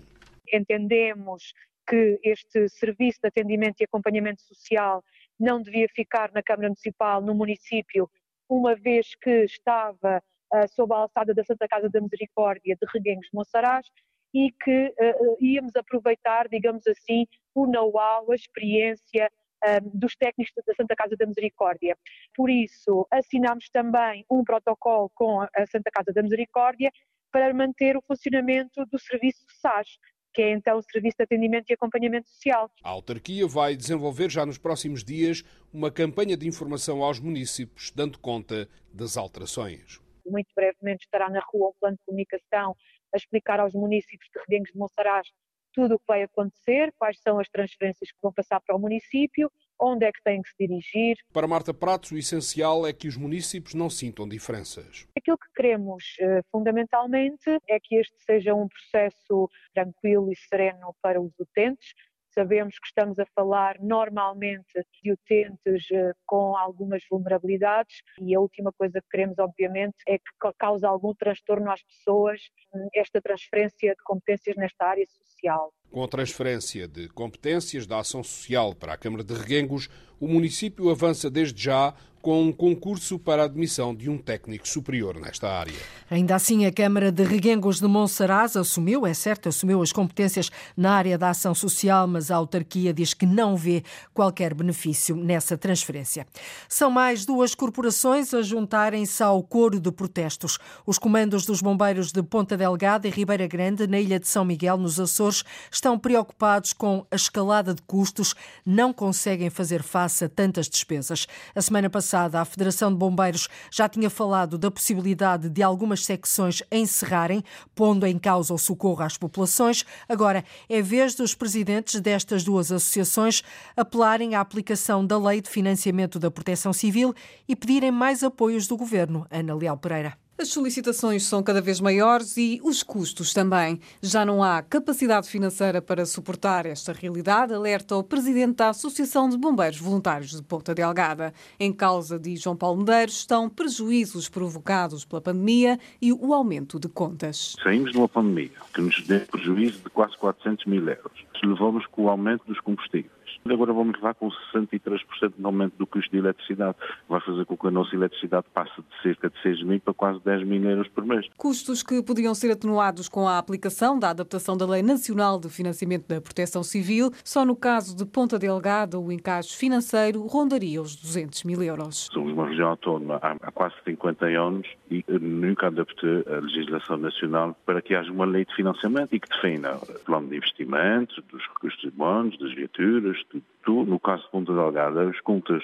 [0.52, 1.54] Entendemos
[1.88, 5.04] que este serviço de atendimento e acompanhamento social
[5.40, 8.10] não devia ficar na Câmara Municipal, no município,
[8.48, 10.22] uma vez que estava
[10.54, 13.88] uh, sob a alçada da Santa Casa da Misericórdia de Reguengos de Monsaraz
[14.34, 19.30] e que uh, íamos aproveitar, digamos assim, o know-how, a experiência
[19.64, 21.98] um, dos técnicos da Santa Casa da Misericórdia.
[22.36, 26.92] Por isso, assinámos também um protocolo com a Santa Casa da Misericórdia
[27.32, 29.88] para manter o funcionamento do serviço SAS,
[30.34, 32.70] que é então o Serviço de Atendimento e Acompanhamento Social.
[32.84, 38.20] A autarquia vai desenvolver já nos próximos dias uma campanha de informação aos municípios, dando
[38.20, 40.00] conta das alterações.
[40.26, 42.76] muito brevemente estará na rua um plano de comunicação
[43.14, 45.28] a explicar aos municípios de Redengues de Monsaraz
[45.74, 49.52] tudo o que vai acontecer, quais são as transferências que vão passar para o município,
[49.80, 51.18] onde é que têm que se dirigir.
[51.34, 55.08] Para Marta Pratos, o essencial é que os municípios não sintam diferenças.
[55.18, 61.20] Aquilo que queremos, eh, fundamentalmente, é que este seja um processo tranquilo e sereno para
[61.20, 61.94] os utentes,
[62.34, 68.72] Sabemos que estamos a falar normalmente de utentes eh, com algumas vulnerabilidades e a última
[68.72, 72.42] coisa que queremos, obviamente, é que cause algum transtorno às pessoas
[72.74, 75.72] hum, esta transferência de competências nesta área social.
[75.92, 79.88] Com a transferência de competências da ação social para a Câmara de Reguengos,
[80.20, 81.94] o município avança desde já
[82.24, 85.74] com um concurso para a admissão de um técnico superior nesta área.
[86.10, 90.94] Ainda assim, a Câmara de Reguengos de Monsaraz assumiu, é certo, assumiu as competências na
[90.94, 93.84] área da ação social, mas a autarquia diz que não vê
[94.14, 96.26] qualquer benefício nessa transferência.
[96.70, 100.58] São mais duas corporações a juntarem-se ao coro de protestos.
[100.86, 104.78] Os comandos dos bombeiros de Ponta Delgada e Ribeira Grande, na ilha de São Miguel,
[104.78, 108.34] nos Açores, estão preocupados com a escalada de custos,
[108.66, 111.28] não conseguem fazer face a tantas despesas.
[111.54, 116.06] A semana passada, passada, a Federação de Bombeiros já tinha falado da possibilidade de algumas
[116.06, 119.84] secções encerrarem, pondo em causa o socorro às populações.
[120.08, 123.42] Agora é vez dos presidentes destas duas associações
[123.76, 127.16] apelarem à aplicação da Lei de Financiamento da Proteção Civil
[127.48, 129.26] e pedirem mais apoios do governo.
[129.32, 130.23] Ana Leal Pereira.
[130.36, 133.80] As solicitações são cada vez maiores e os custos também.
[134.02, 139.38] Já não há capacidade financeira para suportar esta realidade, alerta o presidente da Associação de
[139.38, 141.32] Bombeiros Voluntários de Ponta Delgada.
[141.60, 146.90] Em causa, diz João Paulo Medeiros, estão prejuízos provocados pela pandemia e o aumento de
[146.90, 147.56] contas.
[147.62, 151.24] Saímos de uma pandemia que nos deu prejuízo de quase 400 mil euros.
[151.44, 153.13] Levamos com o aumento dos combustíveis
[153.50, 156.78] Agora vamos levar com 63% de aumento do custo de eletricidade.
[157.10, 160.20] Vai fazer com que a nossa eletricidade passe de cerca de 6 mil para quase
[160.24, 161.28] 10 mil euros por mês.
[161.38, 166.08] Custos que podiam ser atenuados com a aplicação da adaptação da Lei Nacional de Financiamento
[166.08, 167.12] da Proteção Civil.
[167.24, 172.10] Só no caso de Ponta Delgada, o encaixe financeiro rondaria os 200 mil euros.
[172.14, 177.82] Somos uma região autónoma há, quase 50 anos e nunca adaptou a legislação nacional para
[177.82, 181.92] que haja uma lei de financiamento e que defina o plano de investimentos, dos recursos
[181.94, 185.64] bons, das viaturas, to no caso de Ponta Delgada, as contas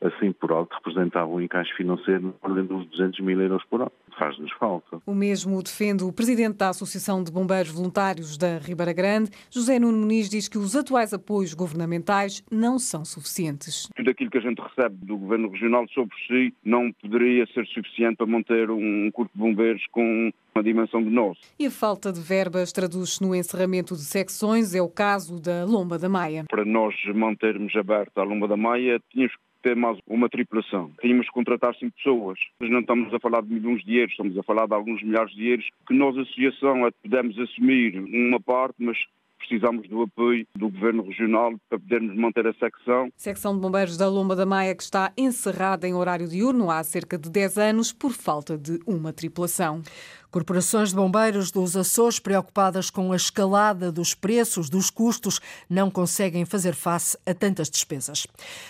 [0.00, 3.92] assim por alto representavam um encaixe financeiro na ordem dos 200 mil euros por ano.
[4.18, 4.98] Faz-nos falta.
[5.06, 9.30] O mesmo defende o presidente da Associação de Bombeiros Voluntários da Ribeira Grande.
[9.50, 13.88] José Nuno Muniz diz que os atuais apoios governamentais não são suficientes.
[13.94, 18.16] Tudo aquilo que a gente recebe do governo regional sobre si não poderia ser suficiente
[18.16, 21.38] para manter um corpo de bombeiros com uma dimensão de nós.
[21.58, 25.98] E a falta de verbas traduz-se no encerramento de secções, é o caso da Lomba
[25.98, 26.44] da Maia.
[26.48, 26.94] Para nós
[27.36, 30.90] mantermos aberta a Lomba da Maia, tínhamos que ter mais uma tripulação.
[31.00, 32.38] Tínhamos que contratar cinco pessoas.
[32.58, 35.34] Mas não estamos a falar de milhões de euros, estamos a falar de alguns milhares
[35.34, 38.96] de euros que nós, associação, podemos assumir uma parte, mas
[39.38, 43.10] precisamos do apoio do Governo Regional para podermos manter a secção.
[43.16, 47.18] Secção de Bombeiros da Lomba da Maia que está encerrada em horário diurno há cerca
[47.18, 49.82] de 10 anos por falta de uma tripulação.
[50.30, 56.44] Corporações de bombeiros dos Açores, preocupadas com a escalada dos preços, dos custos, não conseguem
[56.44, 58.26] fazer face a tantas despesas.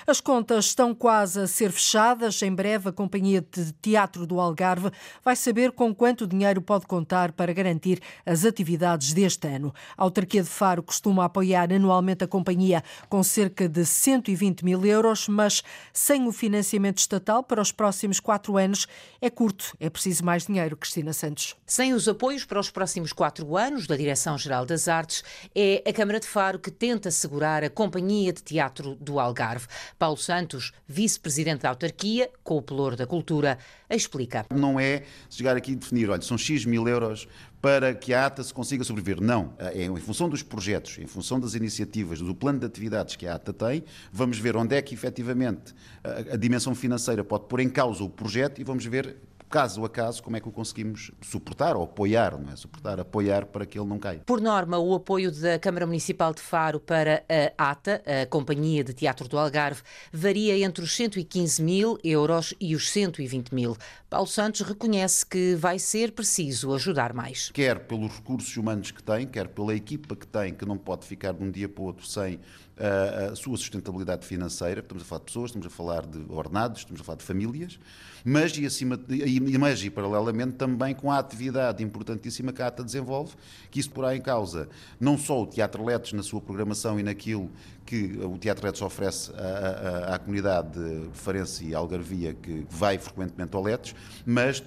[0.06, 2.40] As contas estão quase a ser fechadas.
[2.42, 4.90] Em breve, a Companhia de Teatro do Algarve
[5.24, 9.72] vai saber com quanto dinheiro pode contar para garantir as atividades deste ano.
[9.96, 15.28] A autarquia de Faro costuma apoiar anualmente a companhia com cerca de 120 mil euros,
[15.28, 18.86] mas sem o financiamento estatal para os próximos quatro anos
[19.20, 19.76] é curto.
[19.80, 21.45] É preciso mais dinheiro, Cristina Santos.
[21.66, 25.22] Sem os apoios para os próximos quatro anos da Direção-Geral das Artes,
[25.54, 29.66] é a Câmara de Faro que tenta assegurar a Companhia de Teatro do Algarve.
[29.98, 33.58] Paulo Santos, vice-presidente da autarquia, com o pelour da cultura,
[33.90, 34.46] explica.
[34.50, 37.28] Não é chegar aqui e definir, olha, são X mil euros
[37.60, 39.20] para que a ATA se consiga sobreviver.
[39.20, 39.54] Não.
[39.58, 43.34] É em função dos projetos, em função das iniciativas, do plano de atividades que a
[43.34, 47.68] ATA tem, vamos ver onde é que efetivamente a, a dimensão financeira pode pôr em
[47.68, 49.16] causa o projeto e vamos ver
[49.48, 52.56] caso a caso, como é que o conseguimos suportar ou apoiar, não é?
[52.56, 54.22] Suportar, apoiar para que ele não caia.
[54.26, 57.24] Por norma, o apoio da Câmara Municipal de Faro para
[57.58, 59.82] a ATA, a Companhia de Teatro do Algarve,
[60.12, 63.76] varia entre os 115 mil euros e os 120 mil.
[64.08, 67.50] Paulo Santos reconhece que vai ser preciso ajudar mais.
[67.50, 71.32] Quer pelos recursos humanos que tem, quer pela equipa que tem, que não pode ficar
[71.32, 72.38] de um dia para o outro sem
[72.78, 74.80] a, sua sustentabilidade financeira.
[74.80, 77.78] Estamos a falar de pessoas, estamos a falar de ordenados, estamos a falar de famílias,
[78.24, 82.84] mas e, acima, e, mas e paralelamente também com a atividade importantíssima que a ATA
[82.84, 83.34] desenvolve,
[83.70, 84.68] que isso porá em causa
[85.00, 87.50] não só o Teatro Letos na sua programação e naquilo
[87.86, 92.98] que o Teatro Redes oferece à, à, à comunidade de Farense e Algarvia, que vai
[92.98, 93.94] frequentemente ao Letes,
[94.26, 94.60] mas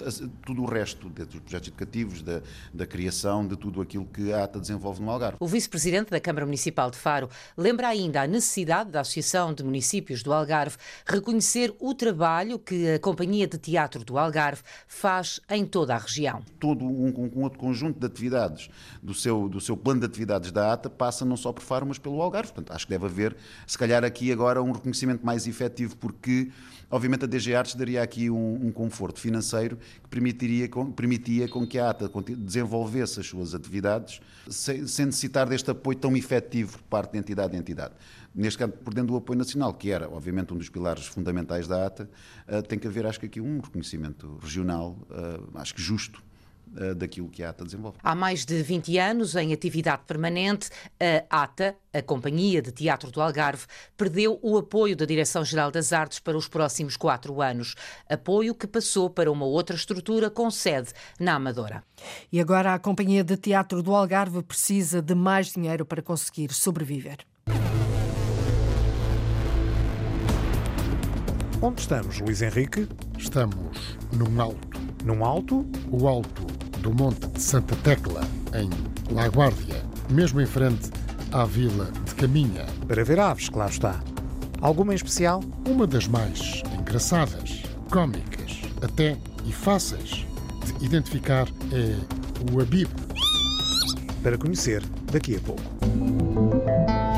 [0.45, 2.41] tudo o resto, desde os projetos educativos, da,
[2.73, 5.37] da criação, de tudo aquilo que a ATA desenvolve no Algarve.
[5.39, 10.23] O vice-presidente da Câmara Municipal de Faro lembra ainda a necessidade da Associação de Municípios
[10.23, 15.93] do Algarve reconhecer o trabalho que a Companhia de Teatro do Algarve faz em toda
[15.93, 16.41] a região.
[16.59, 18.69] Todo um, um outro conjunto de atividades
[19.03, 21.97] do seu, do seu plano de atividades da ATA passa não só por Faro, mas
[21.97, 22.53] pelo Algarve.
[22.53, 23.35] Portanto, acho que deve haver,
[23.67, 26.49] se calhar, aqui agora um reconhecimento mais efetivo, porque,
[26.89, 31.77] obviamente, a DG Artes daria aqui um, um conforto financeiro que permitiria, permitia com que
[31.77, 37.11] a ATA desenvolvesse as suas atividades sem, sem necessitar deste apoio tão efetivo por parte
[37.11, 37.93] de entidade a entidade.
[38.33, 42.09] Neste caso, perdendo o apoio nacional, que era, obviamente, um dos pilares fundamentais da ATA,
[42.47, 46.23] uh, tem que haver, acho que aqui, um reconhecimento regional, uh, acho que justo,
[46.95, 47.97] daquilo que a ATA desenvolve.
[48.03, 50.69] Há mais de 20 anos, em atividade permanente,
[51.29, 53.65] a ATA, a Companhia de Teatro do Algarve,
[53.97, 57.75] perdeu o apoio da Direção-Geral das Artes para os próximos quatro anos.
[58.07, 61.83] Apoio que passou para uma outra estrutura com sede na Amadora.
[62.31, 67.17] E agora a Companhia de Teatro do Algarve precisa de mais dinheiro para conseguir sobreviver.
[71.61, 72.87] Onde estamos, Luís Henrique?
[73.17, 74.79] Estamos num alto.
[75.03, 75.69] Num alto?
[75.91, 78.21] O alto do Monte de Santa Tecla,
[78.53, 78.69] em
[79.13, 80.89] Laguardia, mesmo em frente
[81.31, 82.65] à vila de Caminha.
[82.87, 83.99] Para ver aves, claro está.
[84.61, 85.43] Alguma em especial?
[85.67, 90.25] Uma das mais engraçadas, cômicas, até e fáceis
[90.65, 91.95] de identificar é
[92.51, 92.89] o Abib.
[94.21, 97.08] Para conhecer daqui a pouco.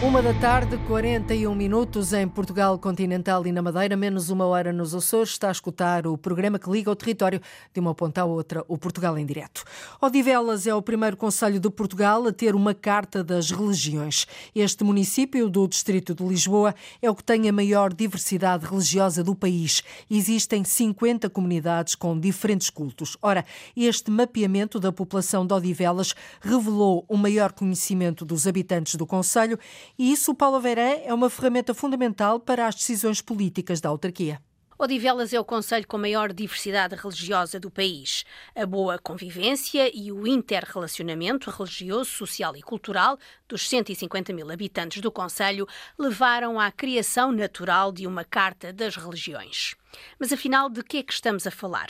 [0.00, 4.94] Uma da tarde, 41 minutos em Portugal continental e na Madeira, menos uma hora nos
[4.94, 5.30] Açores.
[5.30, 7.40] Está a escutar o programa que liga o território
[7.74, 9.64] de uma ponta à outra, o Portugal em Direto.
[10.00, 14.24] Odivelas é o primeiro conselho de Portugal a ter uma Carta das Religiões.
[14.54, 19.34] Este município do Distrito de Lisboa é o que tem a maior diversidade religiosa do
[19.34, 19.82] país.
[20.08, 23.16] Existem 50 comunidades com diferentes cultos.
[23.20, 23.44] Ora,
[23.76, 29.58] este mapeamento da população de Odivelas revelou um maior conhecimento dos habitantes do conselho
[29.98, 34.40] e isso, Paulo Veré, é uma ferramenta fundamental para as decisões políticas da autarquia.
[34.80, 38.24] Odivelas é o conselho com maior diversidade religiosa do país.
[38.54, 45.10] A boa convivência e o interrelacionamento religioso, social e cultural dos 150 mil habitantes do
[45.10, 45.66] conselho
[45.98, 49.74] levaram à criação natural de uma Carta das Religiões.
[50.16, 51.88] Mas afinal, de que é que estamos a falar?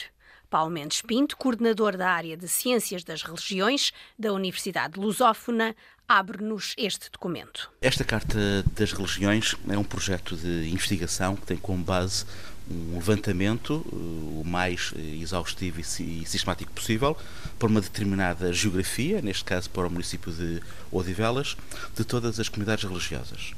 [0.50, 5.76] Paulo Mendes Pinto, coordenador da área de Ciências das Religiões da Universidade Lusófona,
[6.08, 7.70] abre-nos este documento.
[7.82, 12.24] Esta Carta das Religiões é um projeto de investigação que tem como base
[12.70, 17.16] um levantamento eh, o mais eh, exaustivo e sistemático possível
[17.58, 21.56] por uma determinada geografia, neste caso para o município de Odivelas,
[21.94, 23.52] de todas as comunidades religiosas.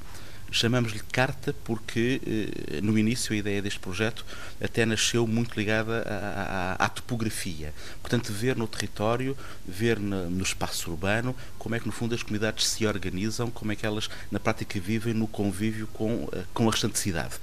[0.50, 4.24] Chamamos-lhe carta porque, eh, no início, a ideia deste projeto
[4.60, 7.72] até nasceu muito ligada à, à, à topografia.
[8.00, 9.36] Portanto, ver no território,
[9.66, 13.76] ver no, espaço urbano, como é que, no fundo, as comunidades se organizam, como é
[13.76, 17.34] que elas, na prática, vivem no convívio com, eh, com a restante cidade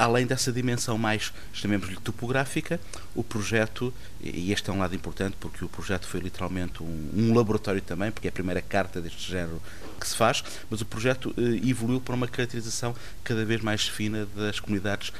[0.00, 2.80] além dessa dimensão mais, chamemos-lhe topográfica,
[3.14, 7.34] o projeto, e este é um lado importante porque o projeto foi literalmente um, um,
[7.34, 9.60] laboratório também, porque é a primeira carta deste género
[10.00, 14.26] que se faz, mas o projeto eh, evoluiu para uma caracterização cada vez mais fina
[14.34, 15.12] das comunidades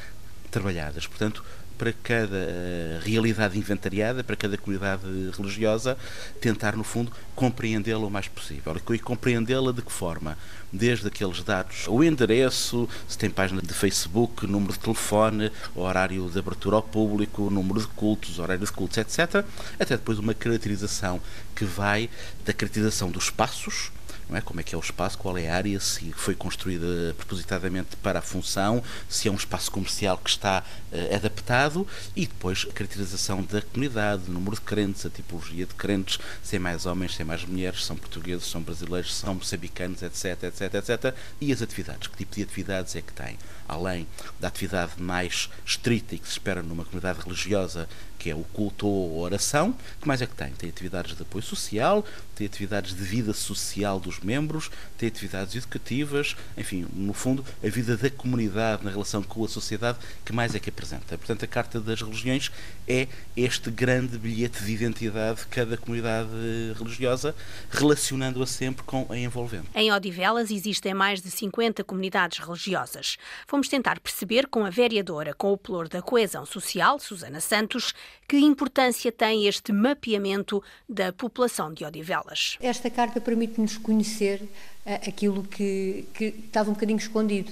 [0.50, 1.06] trabalhadas.
[1.06, 1.44] Portanto,
[1.80, 5.02] para cada uh, realidade inventariada, para cada comunidade
[5.34, 5.96] religiosa,
[6.38, 8.76] tentar, no fundo, compreendê-la o mais possível.
[8.90, 10.36] E compreendê-la de que forma?
[10.70, 16.38] Desde aqueles dados, o endereço, se tem página de Facebook, número de telefone, horário de
[16.38, 19.42] abertura ao público, número de cultos, horário de cultos, etc.
[19.78, 21.18] Até depois uma caracterização
[21.56, 22.10] que vai
[22.44, 23.90] da caracterização dos espaços,
[24.30, 24.40] não é?
[24.40, 28.20] Como é que é o espaço, qual é a área, se foi construída propositadamente para
[28.20, 30.62] a função, se é um espaço comercial que está
[30.92, 35.74] uh, adaptado e depois a caracterização da comunidade, o número de crentes, a tipologia de
[35.74, 40.02] crentes, se é mais homens, se é mais mulheres, são portugueses, são brasileiros, são moçambicanos,
[40.02, 41.14] etc, etc, etc.
[41.40, 43.36] E as atividades, que tipo de atividades é que tem?
[43.70, 44.04] Além
[44.40, 47.88] da atividade mais estrita e que se espera numa comunidade religiosa
[48.20, 49.74] que é o culto ou oração.
[49.98, 50.50] que mais é que tem?
[50.50, 52.04] Tem atividades de apoio social,
[52.34, 57.96] tem atividades de vida social dos membros, tem atividades educativas, enfim, no fundo, a vida
[57.96, 61.16] da comunidade na relação com a sociedade, que mais é que apresenta.
[61.16, 62.52] Portanto, a Carta das Religiões
[62.86, 66.28] é este grande bilhete de identidade de cada comunidade
[66.76, 67.34] religiosa,
[67.70, 69.68] relacionando-a sempre com a envolvente.
[69.74, 73.16] Em Odivelas existem mais de 50 comunidades religiosas.
[73.46, 77.94] Fomos tentar perceber com a vereadora com o pelour da coesão social, Susana Santos,
[78.28, 82.56] que importância tem este mapeamento da população de Odivelas?
[82.60, 87.50] Esta carta permite-nos conhecer uh, aquilo que, que estava um bocadinho escondido.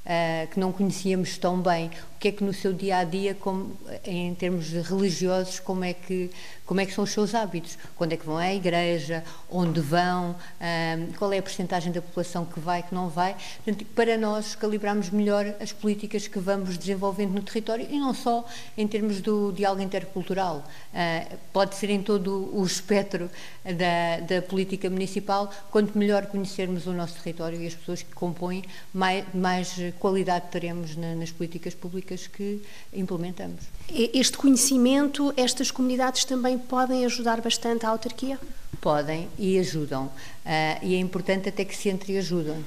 [0.00, 3.74] Uh, que não conhecíamos tão bem, que é que no seu dia a dia, como,
[4.04, 6.30] em termos religiosos, como é que
[6.70, 10.36] como é que são os seus hábitos, quando é que vão à igreja, onde vão,
[10.60, 14.54] um, qual é a porcentagem da população que vai, que não vai, Portanto, para nós
[14.54, 18.46] calibrarmos melhor as políticas que vamos desenvolvendo no território e não só
[18.78, 20.58] em termos do diálogo intercultural,
[20.94, 23.28] uh, pode ser em todo o espectro
[23.64, 28.62] da, da, política municipal, quanto melhor conhecermos o nosso território e as pessoas que compõem,
[28.94, 32.60] mais, mais qualidade teremos na, nas políticas públicas que
[32.92, 33.60] implementamos.
[33.88, 38.38] Este conhecimento, estas comunidades também podem ajudar bastante a autarquia?
[38.80, 40.06] Podem e ajudam.
[40.06, 42.64] Uh, e é importante até que se entreajudem.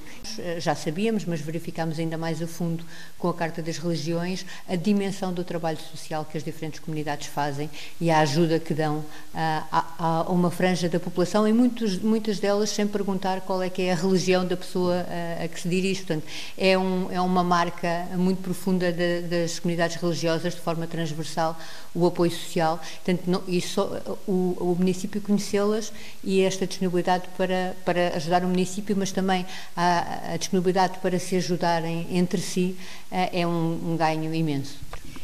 [0.60, 2.84] Já sabíamos, mas verificámos ainda mais a fundo
[3.18, 7.70] com a Carta das Religiões a dimensão do trabalho social que as diferentes comunidades fazem
[8.02, 12.40] e a ajuda que dão uh, a, a, uma franja da população e muitos, muitas
[12.40, 15.70] delas sem perguntar qual é que é a religião da pessoa uh, a que se
[15.70, 16.04] dirige.
[16.04, 16.26] Portanto,
[16.58, 21.58] é, um, é uma marca muito profunda de, das comunidades religiosas, de forma transversal,
[21.96, 22.80] o apoio social.
[23.04, 25.93] Portanto, não, e só, o, o município conhecê-las
[26.24, 31.36] e esta disponibilidade para para, ajudar o município, mas também a, a disponibilidade para se
[31.36, 32.76] ajudarem entre si
[33.12, 34.78] eh, é um, um ganho imenso.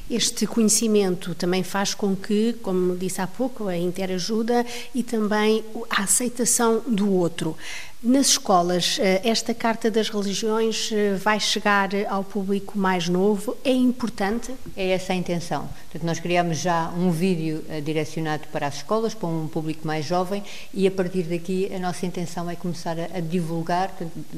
[0.10, 6.04] Este conhecimento também faz com que, como disse há pouco, a interajuda e também a
[6.04, 7.56] aceitação do outro.
[8.02, 13.58] Nas escolas, eh, esta Carta das Religiões eh, vai chegar ao público mais novo?
[13.62, 14.54] É importante?
[14.78, 15.69] É essa a intenção.
[15.84, 20.06] Portanto, nós criamos já um vídeo eh, direcionado para as escolas, para um público mais
[20.06, 20.41] jovem,
[20.74, 23.93] e a partir daqui a nossa intenção é começar a, divulgar,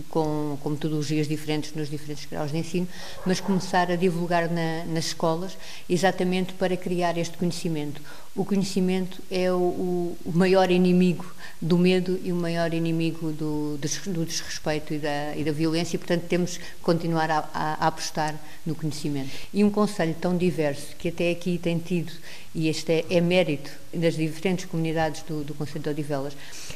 [0.10, 2.88] com, com metodologias diferentes nos diferentes graus de ensino,
[3.28, 5.56] mas começar a divulgar na, nas escolas,
[5.90, 8.02] exatamente para criar este conhecimento.
[8.34, 14.26] O conhecimento é o, o maior inimigo do medo e o maior inimigo do, do
[14.26, 18.34] desrespeito e da, e da, violência, e, portanto, temos que continuar a, a, apostar
[18.66, 19.30] no conhecimento.
[19.54, 22.14] E um Conselho tão diverso, que até aqui tem tido,
[22.56, 26.34] e este é, é mérito das diferentes comunidades do, do Conselho de Odivelas,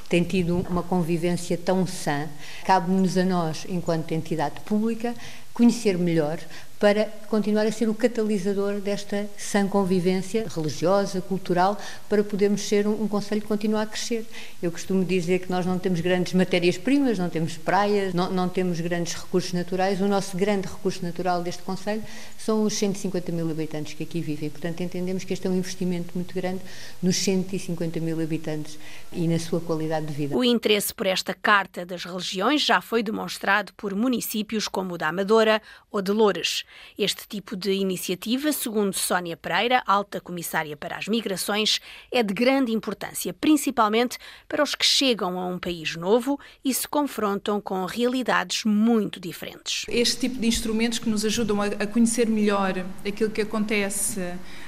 [0.10, 2.28] tem tido uma convivência tão sã,
[2.66, 5.16] cabe-nos a nós, enquanto entidade pública,
[5.54, 6.38] conhecer melhor
[6.80, 13.04] para continuar a ser o catalisador desta sã convivência religiosa, cultural, para podermos ser um,
[13.04, 14.26] um Conselho que continue a crescer.
[14.62, 18.80] Eu costumo dizer que nós não temos grandes matérias-primas, não temos praias, não, não, temos
[18.82, 20.02] grandes recursos naturais.
[20.02, 22.04] O nosso grande recurso natural deste Conselho
[22.38, 24.50] são os 150 mil habitantes que aqui vivem.
[24.50, 26.62] Portanto, entendemos que este é um investimento muito grande
[27.02, 28.78] nos 150 mil habitantes
[29.14, 30.36] e na sua qualidade de vida.
[30.36, 35.08] O interesse por esta Carta das Religiões já foi demonstrado por municípios como o da
[35.08, 35.62] Amadora
[35.92, 36.65] ou de Loures.
[36.98, 41.80] Este tipo de iniciativa, segundo Sónia Pereira, alta comissária para as migrações,
[42.12, 46.88] é de grande importância, principalmente para os que chegam a um país novo e se
[46.88, 49.86] confrontam com realidades muito diferentes.
[49.88, 54.22] Este tipo de instrumentos que nos ajudam a conhecer melhor aquilo que acontece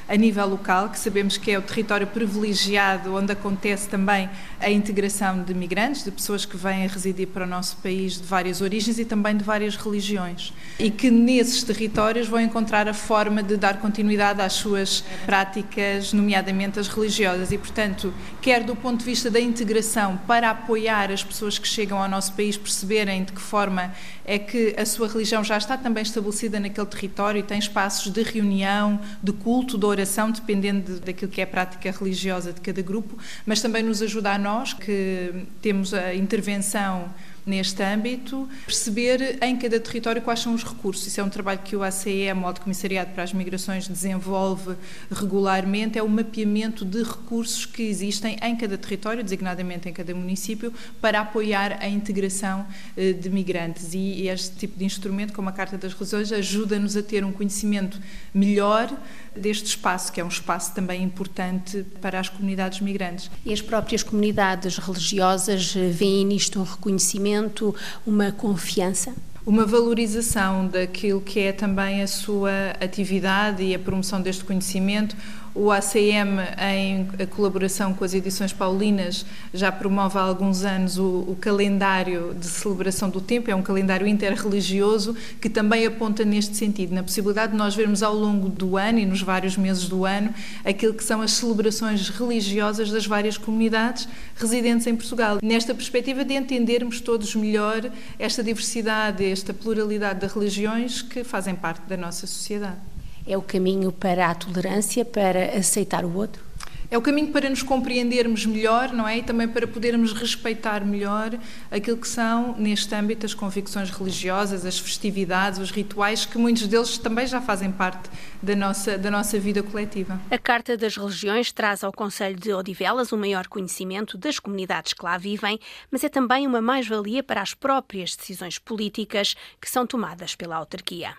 [0.08, 5.44] a nível local, que sabemos que é o território privilegiado onde acontece também a integração
[5.44, 8.98] de migrantes, de pessoas que vêm a residir para o nosso país de várias origens
[8.98, 10.54] e também de várias religiões.
[10.80, 16.80] E que nesses territórios vão encontrar a forma de dar continuidade às suas práticas, nomeadamente
[16.80, 17.52] as religiosas.
[17.52, 22.02] E, portanto, quer do ponto de vista da integração, para apoiar as pessoas que chegam
[22.02, 23.94] ao nosso país perceberem de que forma
[24.26, 28.22] é que a sua religião já está também estabelecida naquele território e tem espaços de
[28.24, 29.86] reunião, de culto, de
[30.32, 34.38] dependendo daquilo que é a prática religiosa de cada grupo, mas também nos ajuda a
[34.38, 37.10] nós, que temos a intervenção
[37.48, 41.08] neste âmbito, perceber em cada território quais são os recursos.
[41.08, 44.76] Isso é um trabalho que o ACEM, o Alto Comissariado para as Migrações, desenvolve
[45.10, 50.74] regularmente, é o mapeamento de recursos que existem em cada território, designadamente em cada município,
[51.00, 53.94] para apoiar a integração eh, de migrantes.
[53.94, 57.98] E este tipo de instrumento, como a Carta das Religiões, ajuda-nos a ter um conhecimento
[58.34, 58.92] melhor
[59.38, 63.30] deste espaço, que é um espaço também importante para as comunidades migrantes.
[63.46, 67.74] E as próprias comunidades religiosas veem nisto um reconhecimento,
[68.06, 69.14] uma confiança?
[69.48, 75.16] uma valorização daquilo que é também a sua atividade e a promoção deste conhecimento,
[75.58, 81.36] o ACM, em colaboração com as edições paulinas, já promove há alguns anos o, o,
[81.42, 87.02] calendário de celebração do tempo, é um calendário interreligioso que também aponta neste sentido, na
[87.02, 90.32] possibilidade de nós vermos ao longo do ano e nos vários meses do ano
[90.64, 95.40] aquilo que são as celebrações religiosas das várias comunidades residentes em Portugal.
[95.42, 101.82] Nesta perspectiva de entendermos todos melhor esta diversidade, esta pluralidade de religiões que fazem parte
[101.88, 102.97] da nossa sociedade
[103.28, 106.48] é o caminho para a tolerância, para aceitar o outro?
[106.90, 109.18] é o caminho para nos compreendermos melhor, não é?
[109.18, 111.38] E também para podermos respeitar melhor
[111.70, 116.98] aquilo que são, neste âmbito, as convicções religiosas, as festividades, os rituais, que muitos deles
[116.98, 118.10] também já fazem parte
[118.42, 120.20] da nossa, da nossa vida coletiva.
[120.30, 125.04] A Carta das Religiões traz ao Conselho de Odivelas um maior conhecimento das comunidades que
[125.04, 125.60] lá vivem,
[125.92, 131.14] mas é também uma mais-valia para as próprias decisões políticas que são tomadas pela autarquia.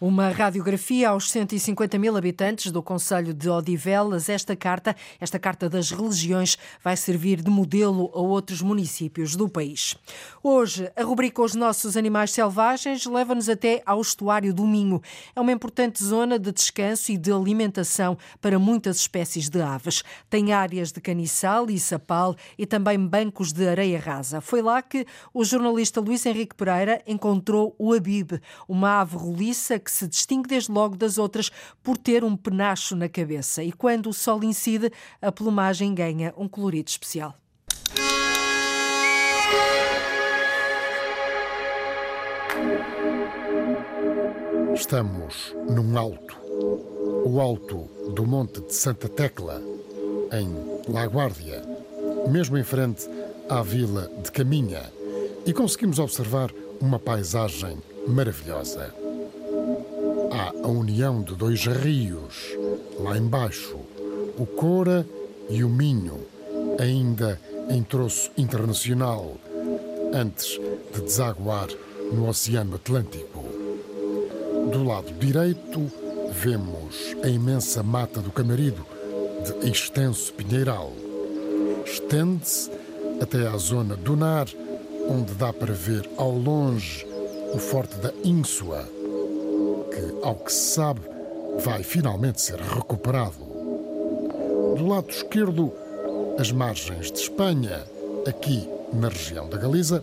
[0.00, 4.28] Uma radiografia aos 150 mil habitantes do Conselho de Odivelas.
[4.28, 9.96] Esta carta esta Carta das Religiões vai servir de modelo a outros municípios do país.
[10.42, 15.00] Hoje, a rubrica Os Nossos Animais Selvagens leva-nos até ao estuário do Minho.
[15.34, 20.02] É uma importante zona de descanso e de alimentação para muitas espécies de aves.
[20.30, 24.40] Tem áreas de caniçal e sapal e também bancos de areia rasa.
[24.40, 29.90] Foi lá que o jornalista Luís Henrique Pereira encontrou o abibe, uma ave roliça que
[29.90, 31.50] se distingue desde logo das outras
[31.82, 33.62] por ter um penacho na cabeça.
[33.62, 34.90] E quando o sol incide,
[35.20, 37.34] a plumagem ganha um colorido especial.
[44.74, 46.36] Estamos num alto,
[47.24, 49.62] o alto do Monte de Santa Tecla,
[50.32, 51.62] em Laguardia,
[52.28, 53.08] mesmo em frente
[53.48, 54.92] à vila de Caminha,
[55.46, 57.76] e conseguimos observar uma paisagem
[58.06, 58.94] maravilhosa.
[60.30, 62.56] Há a união de dois rios
[62.98, 63.76] lá embaixo,
[64.38, 65.06] o Cora
[65.48, 66.20] e o Minho,
[66.78, 67.38] ainda
[67.68, 69.36] em troço internacional,
[70.12, 70.60] antes
[70.94, 71.68] de desaguar
[72.12, 73.44] no Oceano Atlântico.
[74.70, 75.90] Do lado direito,
[76.32, 78.84] vemos a imensa mata do Camarido,
[79.44, 80.90] de extenso pinheiral.
[81.84, 82.70] Estende-se
[83.20, 84.46] até à zona do Nar,
[85.08, 87.06] onde dá para ver ao longe
[87.54, 88.88] o forte da Ínsua,
[89.90, 91.00] que, ao que se sabe,
[91.58, 93.52] vai finalmente ser recuperado.
[94.76, 95.70] Do lado esquerdo,
[96.38, 97.84] as margens de Espanha,
[98.26, 100.02] aqui na região da Galiza,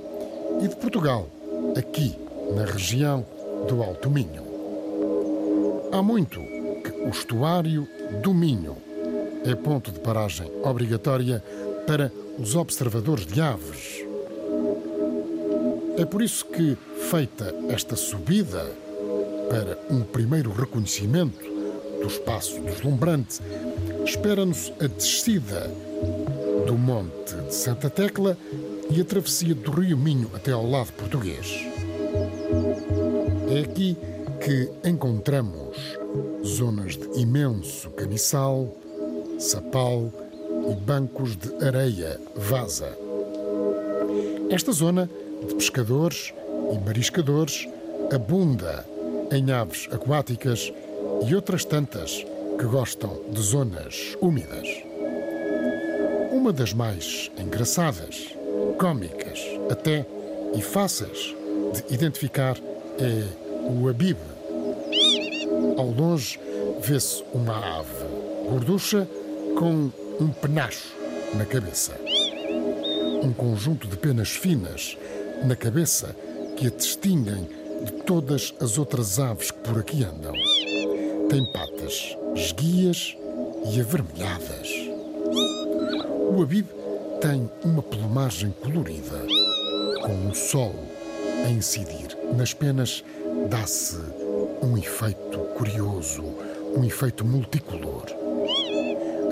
[0.61, 1.27] e de Portugal,
[1.75, 2.15] aqui
[2.55, 3.25] na região
[3.67, 4.48] do Alto Minho.
[5.91, 6.39] Há muito
[6.83, 7.87] que o estuário
[8.21, 8.77] do Minho
[9.43, 11.43] é ponto de paragem obrigatória
[11.87, 14.05] para os observadores de aves.
[15.97, 16.77] É por isso que,
[17.09, 18.65] feita esta subida
[19.49, 21.43] para um primeiro reconhecimento
[21.99, 23.41] do espaço deslumbrante
[24.05, 25.71] espera-nos a descida
[26.67, 28.37] do Monte de Santa Tecla
[28.91, 31.47] e a travessia do Rio Minho até ao lado português.
[33.49, 34.18] É aqui que
[34.85, 35.77] encontramos
[36.43, 38.67] zonas de imenso caniçal,
[39.39, 40.11] sapal
[40.69, 42.97] e bancos de areia vaza.
[44.49, 45.09] Esta zona
[45.47, 46.33] de pescadores
[46.73, 47.67] e mariscadores
[48.13, 48.85] abunda
[49.31, 50.73] em aves aquáticas
[51.27, 52.25] e outras tantas
[52.57, 54.67] que gostam de zonas úmidas.
[56.31, 58.35] Uma das mais engraçadas,
[58.77, 60.05] cômicas até
[60.55, 61.35] e fáceis
[61.73, 62.57] de identificar
[62.99, 64.28] é o abibe.
[65.79, 66.37] Ao longe
[66.81, 68.03] vê-se uma ave
[68.49, 69.07] gorducha
[69.57, 70.93] com um penacho
[71.35, 71.97] na cabeça.
[73.23, 74.97] Um conjunto de penas finas
[75.45, 76.13] na cabeça
[76.57, 77.47] que a distinguem
[77.85, 80.33] de todas as outras aves que por aqui andam.
[81.29, 83.15] Tem patas esguias
[83.71, 84.67] e avermelhadas.
[86.35, 86.67] O abib
[87.21, 89.25] tem uma plumagem colorida.
[90.01, 90.75] Com o sol
[91.45, 93.01] a incidir nas penas,
[93.49, 94.18] dá-se
[94.61, 96.23] um efeito curioso,
[96.75, 98.05] um efeito multicolor.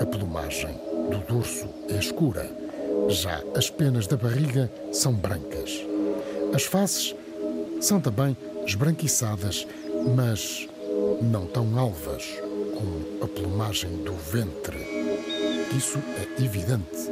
[0.00, 0.74] A plumagem
[1.10, 2.50] do dorso é escura,
[3.08, 5.84] já as penas da barriga são brancas.
[6.54, 7.14] As faces
[7.80, 9.66] são também esbranquiçadas,
[10.14, 10.68] mas
[11.20, 12.24] não tão alvas
[12.74, 14.78] com a plumagem do ventre.
[15.76, 17.10] Isso é evidente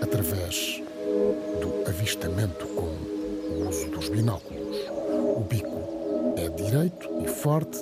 [0.00, 0.82] através
[1.60, 4.76] do avistamento com o uso dos binóculos.
[5.36, 5.95] O bico
[6.56, 7.80] direito e forte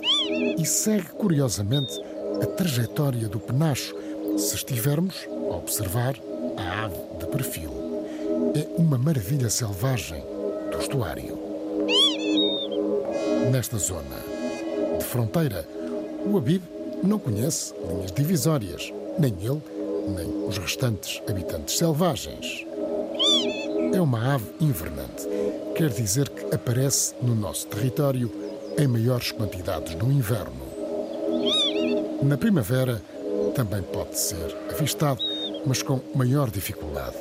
[0.59, 2.01] e segue curiosamente
[2.43, 3.95] a trajetória do penacho
[4.37, 6.15] se estivermos a observar
[6.57, 7.71] a ave de perfil.
[8.55, 10.23] É uma maravilha selvagem
[10.71, 11.39] do estuário.
[13.51, 14.17] Nesta zona
[14.99, 15.67] de fronteira,
[16.27, 16.63] o Abib
[17.03, 19.63] não conhece linhas divisórias, nem ele,
[20.17, 22.67] nem os restantes habitantes selvagens.
[23.93, 25.29] É uma ave invernante,
[25.77, 28.44] quer dizer que aparece no nosso território
[28.79, 30.75] em maiores quantidades no inverno.
[32.23, 33.01] Na primavera
[33.55, 35.21] também pode ser avistado,
[35.67, 37.17] mas com maior dificuldade.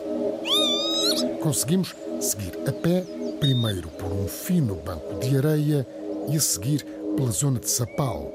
[1.42, 3.04] Conseguimos seguir a pé,
[3.40, 5.86] primeiro por um fino banco de areia
[6.30, 6.86] e a seguir
[7.16, 8.32] pela zona de sapal,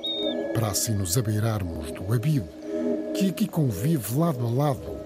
[0.54, 2.44] para assim nos abeirarmos do Abib,
[3.14, 4.98] que aqui convive lado a lado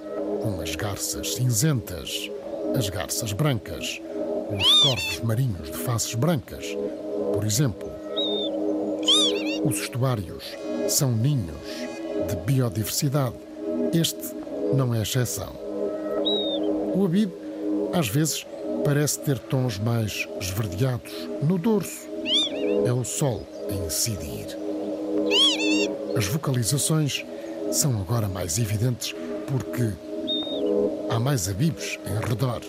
[0.43, 2.31] com as garças cinzentas,
[2.77, 4.01] as garças brancas,
[4.51, 6.67] os corvos marinhos de faces brancas,
[7.33, 7.92] por exemplo.
[9.65, 10.45] Os estuários
[10.89, 11.57] são ninhos
[12.29, 13.35] de biodiversidade.
[13.93, 14.35] Este
[14.75, 15.53] não é exceção.
[16.95, 17.31] O Habib,
[17.93, 18.47] às vezes,
[18.85, 22.09] parece ter tons mais esverdeados no dorso.
[22.85, 24.47] É o sol a incidir.
[26.17, 27.25] As vocalizações
[27.71, 29.15] são agora mais evidentes
[29.47, 29.93] porque
[31.11, 32.61] há mais abibos em redor.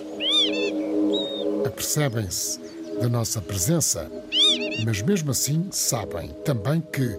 [1.66, 2.60] Apercebem-se
[3.02, 4.10] da nossa presença,
[4.86, 7.18] mas mesmo assim sabem também que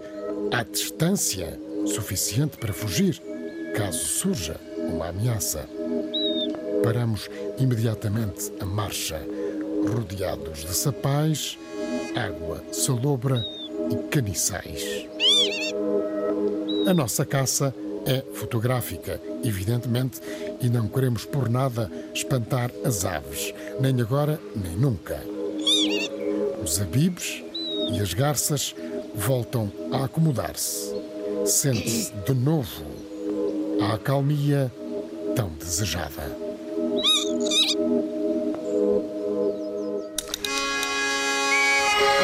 [0.53, 3.21] há distância suficiente para fugir,
[3.77, 5.69] caso surja uma ameaça.
[6.83, 9.21] Paramos imediatamente a marcha,
[9.93, 11.59] rodeados de sapais,
[12.15, 13.43] água salobra
[13.91, 15.07] e caniçais.
[16.87, 17.75] A nossa caça
[18.07, 20.21] é fotográfica, evidentemente,
[20.61, 25.19] e não queremos por nada espantar as aves, nem agora nem nunca.
[26.65, 27.45] Os abibes
[27.93, 28.75] e as garças
[29.15, 30.95] voltam a acomodar-se.
[31.45, 32.87] Sente-se de novo
[33.83, 34.73] a acalmia
[35.37, 36.23] tão desejada.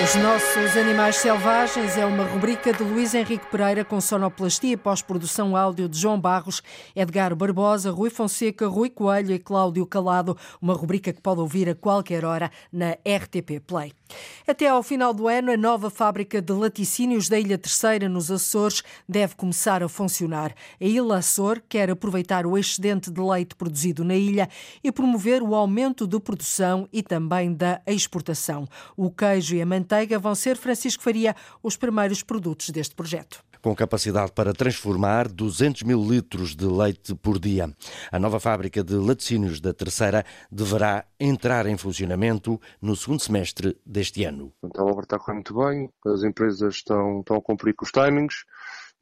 [0.03, 5.87] Os nossos animais selvagens é uma rubrica de Luís Henrique Pereira com sonoplastia pós-produção áudio
[5.87, 6.63] de João Barros,
[6.97, 10.35] Edgar Barbosa, Rui Fonseca, Rui Coelho e Cláudio Calado.
[10.63, 14.00] Uma rubrica que pode ouvir a qualquer hora na RTP Play.
[14.47, 18.83] Até ao final do ano, a nova fábrica de laticínios da Ilha Terceira, nos Açores,
[19.09, 20.55] deve começar a funcionar.
[20.81, 24.49] A Ilha Açor quer aproveitar o excedente de leite produzido na ilha
[24.83, 28.67] e promover o aumento de produção e também da exportação.
[28.97, 33.75] O queijo e a manteiga vão ser, Francisco Faria, os primeiros produtos deste projeto com
[33.75, 37.71] capacidade para transformar 200 mil litros de leite por dia.
[38.11, 44.25] A nova fábrica de laticínios da Terceira deverá entrar em funcionamento no segundo semestre deste
[44.25, 44.53] ano.
[44.65, 47.85] Então, a obra está a correr muito bem, as empresas estão, estão a cumprir com
[47.85, 48.45] os timings.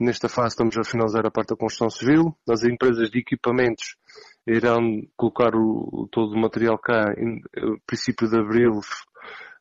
[0.00, 2.36] Nesta fase estamos a finalizar a parte da construção civil.
[2.48, 3.96] As empresas de equipamentos
[4.46, 7.40] irão colocar o, todo o material cá em
[7.86, 8.80] princípio de abril,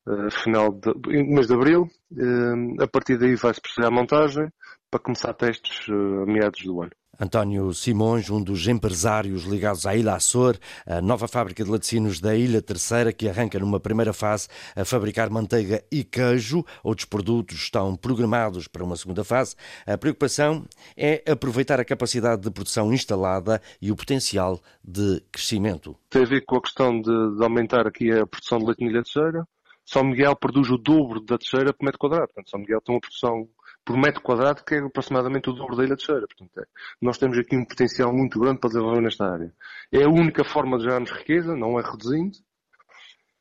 [0.08, 1.88] uh, final de, mês de abril.
[2.12, 4.48] Uh, a partir daí vai-se proceder à montagem
[4.92, 6.92] para começar testes a meados do ano.
[7.20, 12.36] António Simões, um dos empresários ligados à Ilha Açor, a nova fábrica de laticínios da
[12.36, 16.64] Ilha Terceira, que arranca numa primeira fase a fabricar manteiga e queijo.
[16.84, 19.56] Outros produtos estão programados para uma segunda fase.
[19.86, 20.66] A preocupação
[20.96, 25.96] é aproveitar a capacidade de produção instalada e o potencial de crescimento.
[26.10, 28.90] Tem a ver com a questão de, de aumentar aqui a produção de leite na
[28.92, 29.48] Ilha Terceira.
[29.86, 32.28] São Miguel produz o dobro da Terceira por metro quadrado.
[32.28, 33.48] Portanto, São Miguel tem uma produção
[33.88, 36.28] por metro quadrado, que é aproximadamente o dobro da Ilha de Cheira.
[36.28, 36.66] Portanto, é,
[37.02, 39.54] nós temos aqui um potencial muito grande para desenvolver nesta área.
[39.90, 42.38] É a única forma de gerarmos riqueza, não é reduzindo,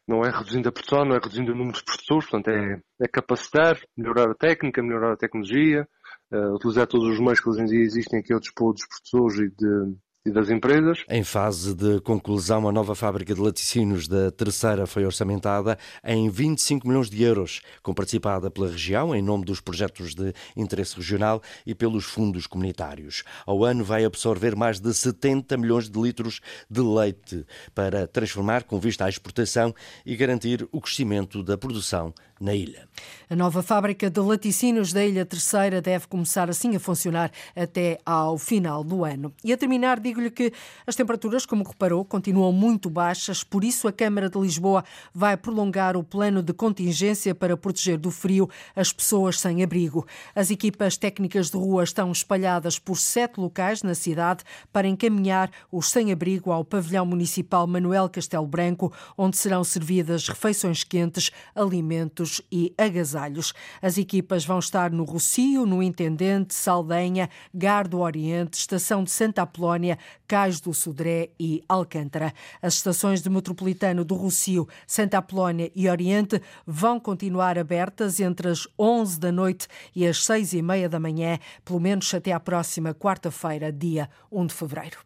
[0.07, 3.09] não é reduzindo a produção, não é reduzindo o número de produtores, portanto, é, é
[3.09, 5.89] capacitar, melhorar a técnica, melhorar a tecnologia,
[6.31, 9.41] uh, utilizar todos os meios que hoje em dia existem aqui ao dispor dos produtores
[9.41, 9.97] e de,
[10.27, 11.05] e das empresas.
[11.09, 16.87] Em fase de conclusão, a nova fábrica de laticínios da Terceira foi orçamentada em 25
[16.87, 22.05] milhões de euros, comparticipada pela região em nome dos projetos de interesse regional e pelos
[22.05, 23.23] fundos comunitários.
[23.47, 28.81] Ao ano vai absorver mais de 70 milhões de litros de leite para transformar com
[28.81, 29.73] vista à exportação
[30.05, 32.89] e garantir o crescimento da produção na ilha.
[33.29, 38.39] A nova fábrica de laticínios da Ilha Terceira deve começar assim a funcionar até ao
[38.39, 39.33] final do ano.
[39.43, 40.53] E a terminar, digo-lhe que
[40.87, 45.97] as temperaturas, como reparou, continuam muito baixas, por isso a Câmara de Lisboa vai prolongar
[45.97, 50.07] o plano de contingência para proteger do frio as pessoas sem abrigo.
[50.35, 55.91] As equipas técnicas de rua estão espalhadas por sete locais na cidade para encaminhar os
[55.91, 63.53] sem-abrigo ao pavilhão municipal Manuel Castelo Branco, onde serão servidas refeições quentes, alimentos e agasalhos.
[63.83, 69.43] As equipas vão estar no Rocio, no Intendente, Saldanha, Gar do Oriente, Estação de Santa
[69.43, 72.33] Apolónia, Cais do Sodré e Alcântara.
[72.63, 78.67] As estações de metropolitano do Rocio, Santa Apolónia e Oriente vão continuar abertas entre as
[78.79, 82.95] 11 da noite e as 6 e meia da manhã, pelo menos até à próxima
[82.95, 84.99] quarta-feira, dia 1 de fevereiro.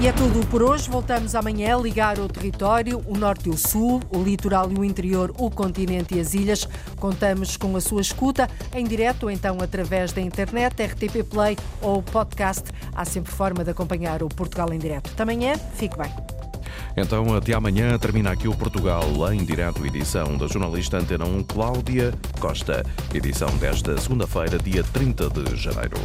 [0.00, 0.88] E é tudo por hoje.
[0.88, 4.84] Voltamos amanhã a ligar o território, o norte e o sul, o litoral e o
[4.84, 6.68] interior, o continente e as ilhas.
[7.00, 12.00] Contamos com a sua escuta em direto ou então através da internet, RTP Play ou
[12.00, 12.70] podcast.
[12.94, 15.10] Há sempre forma de acompanhar o Portugal em direto.
[15.20, 16.12] Amanhã, fique bem.
[16.96, 22.14] Então, até amanhã, termina aqui o Portugal em direto, edição da jornalista Antena 1 Cláudia
[22.38, 25.96] Costa, edição desta segunda-feira, dia 30 de janeiro.